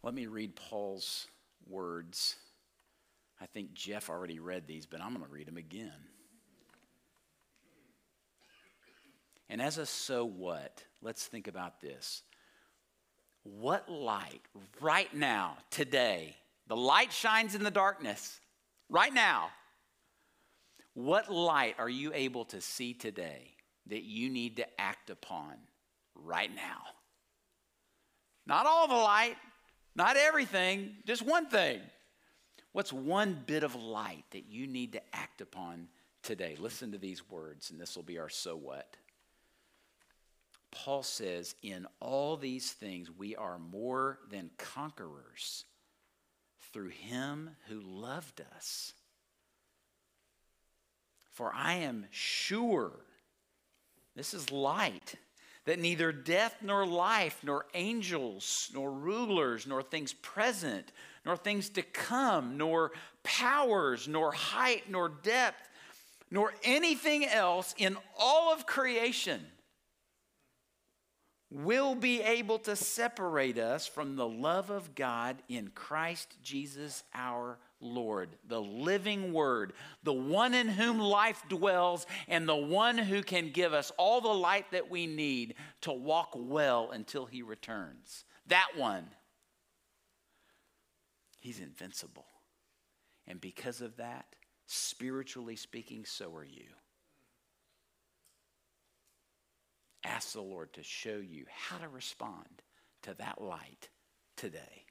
Let 0.02 0.14
me 0.14 0.26
read 0.26 0.56
Paul's 0.56 1.26
words 1.66 2.36
I 3.40 3.46
think 3.46 3.72
Jeff 3.72 4.10
already 4.10 4.38
read 4.38 4.66
these, 4.66 4.86
but 4.86 5.00
I'm 5.00 5.12
going 5.14 5.24
to 5.24 5.30
read 5.30 5.46
them 5.46 5.56
again. 5.56 5.92
And 9.48 9.62
as 9.62 9.78
a 9.78 9.86
so 9.86 10.24
what, 10.24 10.84
let's 11.02 11.26
think 11.26 11.48
about 11.48 11.80
this. 11.80 12.22
What 13.44 13.88
light 13.88 14.42
right 14.80 15.12
now, 15.14 15.56
today, 15.70 16.36
the 16.66 16.76
light 16.76 17.12
shines 17.12 17.54
in 17.54 17.64
the 17.64 17.70
darkness, 17.70 18.40
right 18.90 19.12
now. 19.12 19.50
What 20.94 21.32
light 21.32 21.76
are 21.78 21.88
you 21.88 22.12
able 22.12 22.44
to 22.46 22.60
see 22.60 22.92
today 22.92 23.52
that 23.86 24.02
you 24.02 24.28
need 24.28 24.56
to 24.56 24.80
act 24.80 25.10
upon 25.10 25.54
right 26.14 26.54
now? 26.54 26.82
Not 28.46 28.66
all 28.66 28.88
the 28.88 28.94
light, 28.94 29.36
not 29.94 30.16
everything, 30.16 30.96
just 31.06 31.22
one 31.22 31.46
thing. 31.46 31.80
What's 32.78 32.92
one 32.92 33.42
bit 33.44 33.64
of 33.64 33.74
light 33.74 34.22
that 34.30 34.44
you 34.48 34.68
need 34.68 34.92
to 34.92 35.02
act 35.12 35.40
upon 35.40 35.88
today. 36.22 36.54
Listen 36.60 36.92
to 36.92 36.98
these 36.98 37.28
words, 37.28 37.72
and 37.72 37.80
this 37.80 37.96
will 37.96 38.04
be 38.04 38.20
our 38.20 38.28
so 38.28 38.54
what. 38.54 38.96
Paul 40.70 41.02
says, 41.02 41.56
In 41.60 41.88
all 41.98 42.36
these 42.36 42.70
things, 42.70 43.10
we 43.10 43.34
are 43.34 43.58
more 43.58 44.20
than 44.30 44.50
conquerors 44.58 45.64
through 46.72 46.90
him 46.90 47.50
who 47.66 47.80
loved 47.80 48.42
us. 48.54 48.92
For 51.32 51.52
I 51.52 51.74
am 51.78 52.06
sure, 52.12 52.92
this 54.14 54.32
is 54.34 54.52
light, 54.52 55.16
that 55.64 55.80
neither 55.80 56.12
death 56.12 56.54
nor 56.62 56.86
life, 56.86 57.40
nor 57.42 57.66
angels, 57.74 58.70
nor 58.72 58.90
rulers, 58.90 59.66
nor 59.66 59.82
things 59.82 60.12
present, 60.12 60.92
nor 61.28 61.36
things 61.36 61.68
to 61.68 61.82
come, 61.82 62.56
nor 62.56 62.90
powers, 63.22 64.08
nor 64.08 64.32
height, 64.32 64.84
nor 64.88 65.10
depth, 65.10 65.68
nor 66.30 66.54
anything 66.64 67.22
else 67.26 67.74
in 67.76 67.98
all 68.18 68.50
of 68.50 68.64
creation 68.64 69.42
will 71.50 71.94
be 71.94 72.22
able 72.22 72.58
to 72.58 72.74
separate 72.74 73.58
us 73.58 73.86
from 73.86 74.16
the 74.16 74.26
love 74.26 74.70
of 74.70 74.94
God 74.94 75.36
in 75.50 75.68
Christ 75.74 76.34
Jesus 76.42 77.04
our 77.12 77.58
Lord, 77.78 78.30
the 78.48 78.62
living 78.62 79.34
Word, 79.34 79.74
the 80.04 80.14
one 80.14 80.54
in 80.54 80.66
whom 80.66 80.98
life 80.98 81.42
dwells, 81.50 82.06
and 82.26 82.48
the 82.48 82.56
one 82.56 82.96
who 82.96 83.22
can 83.22 83.50
give 83.50 83.74
us 83.74 83.92
all 83.98 84.22
the 84.22 84.28
light 84.28 84.70
that 84.70 84.90
we 84.90 85.06
need 85.06 85.56
to 85.82 85.92
walk 85.92 86.30
well 86.34 86.90
until 86.90 87.26
He 87.26 87.42
returns. 87.42 88.24
That 88.46 88.68
one, 88.76 89.08
He's 91.38 91.60
invincible. 91.60 92.26
And 93.26 93.40
because 93.40 93.80
of 93.80 93.96
that, 93.96 94.26
spiritually 94.66 95.56
speaking, 95.56 96.04
so 96.04 96.34
are 96.34 96.44
you. 96.44 96.66
Ask 100.04 100.32
the 100.32 100.40
Lord 100.40 100.72
to 100.74 100.82
show 100.82 101.18
you 101.18 101.44
how 101.50 101.78
to 101.78 101.88
respond 101.88 102.62
to 103.02 103.14
that 103.14 103.40
light 103.40 103.88
today. 104.36 104.84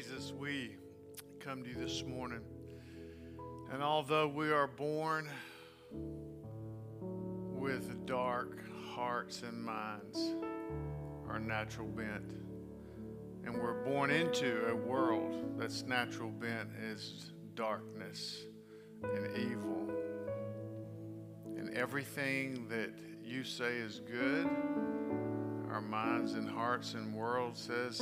Jesus, 0.00 0.32
we 0.32 0.76
come 1.40 1.62
to 1.62 1.68
you 1.68 1.74
this 1.76 2.02
morning. 2.04 2.40
And 3.70 3.82
although 3.82 4.26
we 4.26 4.50
are 4.50 4.66
born 4.66 5.28
with 7.52 8.06
dark 8.06 8.58
hearts 8.94 9.42
and 9.42 9.62
minds, 9.62 10.36
our 11.28 11.38
natural 11.38 11.86
bent, 11.86 12.32
and 13.44 13.54
we're 13.54 13.84
born 13.84 14.10
into 14.10 14.68
a 14.68 14.74
world 14.74 15.58
that's 15.58 15.82
natural 15.82 16.30
bent 16.30 16.70
is 16.82 17.32
darkness 17.54 18.46
and 19.02 19.36
evil. 19.36 19.86
And 21.58 21.76
everything 21.76 22.68
that 22.70 22.94
you 23.22 23.44
say 23.44 23.76
is 23.76 24.00
good, 24.10 24.48
our 25.70 25.82
minds 25.82 26.32
and 26.32 26.48
hearts 26.48 26.94
and 26.94 27.14
world 27.14 27.54
says 27.54 28.00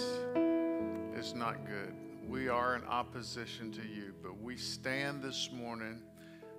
is 1.19 1.35
not 1.35 1.67
good. 1.67 1.88
We 2.29 2.49
are 2.49 2.77
in 2.77 2.85
opposition 2.85 3.73
to 3.73 3.81
you, 3.81 4.13
but 4.23 4.39
we 4.39 4.59
stand 4.59 5.23
this 5.23 5.49
morning, 5.51 6.03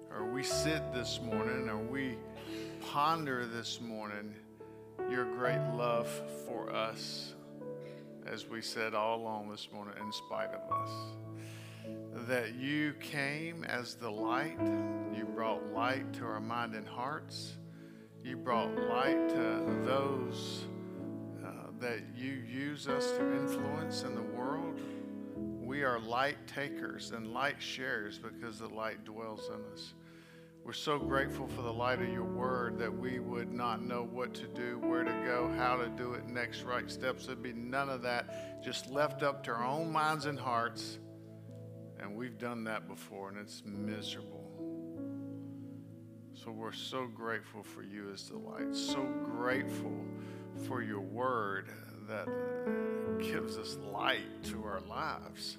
or 0.10 0.26
we 0.26 0.42
sit 0.42 0.82
this 0.92 1.20
morning, 1.24 1.70
or 1.70 1.78
we 1.78 2.18
ponder 2.92 3.46
this 3.46 3.80
morning 3.80 4.34
your 5.12 5.26
great 5.26 5.62
love 5.76 6.10
for 6.48 6.74
us, 6.74 7.36
as 8.26 8.48
we 8.48 8.64
said 8.64 8.96
all 8.96 9.22
along 9.22 9.52
this 9.52 9.68
morning, 9.72 9.94
in 10.04 10.12
spite 10.12 10.50
of 10.50 10.72
us. 10.72 10.90
That 12.28 12.56
you 12.56 12.94
came 13.00 13.64
as 13.64 13.94
the 13.94 14.10
light, 14.10 14.58
you 15.16 15.26
brought 15.36 15.72
light 15.72 16.12
to 16.14 16.26
our 16.26 16.40
mind 16.40 16.74
and 16.74 16.88
hearts, 16.88 17.58
you 18.24 18.38
brought 18.38 18.76
light 18.76 19.30
to 19.30 19.82
those 19.86 20.66
uh, 21.46 21.50
that 21.80 22.00
you 22.16 22.32
use 22.32 22.88
us 22.88 23.12
to 23.12 23.36
influence 23.36 24.02
in 24.02 24.16
the 24.16 24.24
world. 24.24 24.80
We 25.70 25.84
are 25.84 26.00
light 26.00 26.48
takers 26.48 27.12
and 27.12 27.32
light 27.32 27.62
sharers 27.62 28.18
because 28.18 28.58
the 28.58 28.70
light 28.70 29.06
dwells 29.06 29.52
in 29.54 29.64
us. 29.72 29.94
We're 30.64 30.74
so 30.74 30.98
grateful 30.98 31.48
for 31.48 31.62
the 31.62 31.72
light 31.72 32.02
of 32.02 32.10
your 32.10 32.24
word 32.24 32.80
that 32.80 32.92
we 32.92 33.20
would 33.20 33.54
not 33.54 33.84
know 33.84 34.02
what 34.04 34.34
to 34.34 34.48
do, 34.48 34.80
where 34.80 35.04
to 35.04 35.12
go, 35.28 35.48
how 35.58 35.76
to 35.76 35.88
do 35.90 36.14
it, 36.14 36.28
next 36.28 36.64
right 36.64 36.90
steps. 36.90 37.28
There'd 37.28 37.44
be 37.44 37.54
none 37.54 37.88
of 37.88 38.02
that, 38.02 38.64
just 38.64 38.90
left 38.90 39.22
up 39.22 39.44
to 39.44 39.52
our 39.52 39.64
own 39.64 39.92
minds 39.92 40.26
and 40.26 40.40
hearts. 40.40 40.98
And 42.00 42.16
we've 42.16 42.40
done 42.40 42.64
that 42.64 42.88
before, 42.88 43.30
and 43.30 43.38
it's 43.38 43.62
miserable. 43.64 44.50
So 46.34 46.50
we're 46.50 46.72
so 46.72 47.06
grateful 47.06 47.62
for 47.62 47.84
you 47.84 48.10
as 48.12 48.28
the 48.28 48.40
light, 48.40 48.74
so 48.74 49.04
grateful 49.24 50.04
for 50.66 50.82
your 50.82 51.02
word 51.02 51.68
that 52.08 52.28
gives 53.22 53.58
us 53.58 53.78
light 53.92 54.44
to 54.44 54.64
our 54.64 54.82
lives 54.90 55.58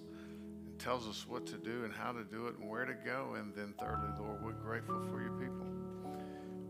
and 0.67 0.79
tells 0.79 1.07
us 1.07 1.27
what 1.29 1.47
to 1.47 1.57
do 1.59 1.85
and 1.85 1.93
how 1.93 2.11
to 2.13 2.25
do 2.25 2.47
it 2.47 2.57
and 2.59 2.69
where 2.69 2.87
to 2.87 2.95
go. 3.05 3.35
And 3.37 3.55
then, 3.55 3.75
thirdly, 3.79 4.09
Lord, 4.19 4.43
we're 4.43 4.53
grateful 4.53 5.01
for 5.11 5.21
your 5.21 5.33
people. 5.33 5.67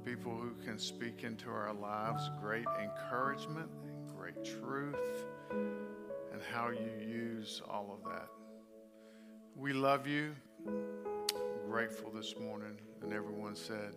People 0.05 0.33
who 0.33 0.53
can 0.65 0.79
speak 0.79 1.23
into 1.23 1.49
our 1.49 1.73
lives 1.73 2.31
great 2.41 2.67
encouragement 2.83 3.69
and 3.85 4.17
great 4.17 4.45
truth 4.45 5.25
and 5.51 6.41
how 6.53 6.71
you 6.71 7.07
use 7.07 7.63
all 7.69 7.99
of 7.99 8.11
that. 8.11 8.29
We 9.55 9.73
love 9.73 10.07
you. 10.07 10.35
Grateful 11.69 12.11
this 12.11 12.35
morning. 12.41 12.79
And 13.03 13.13
everyone 13.13 13.55
said, 13.55 13.95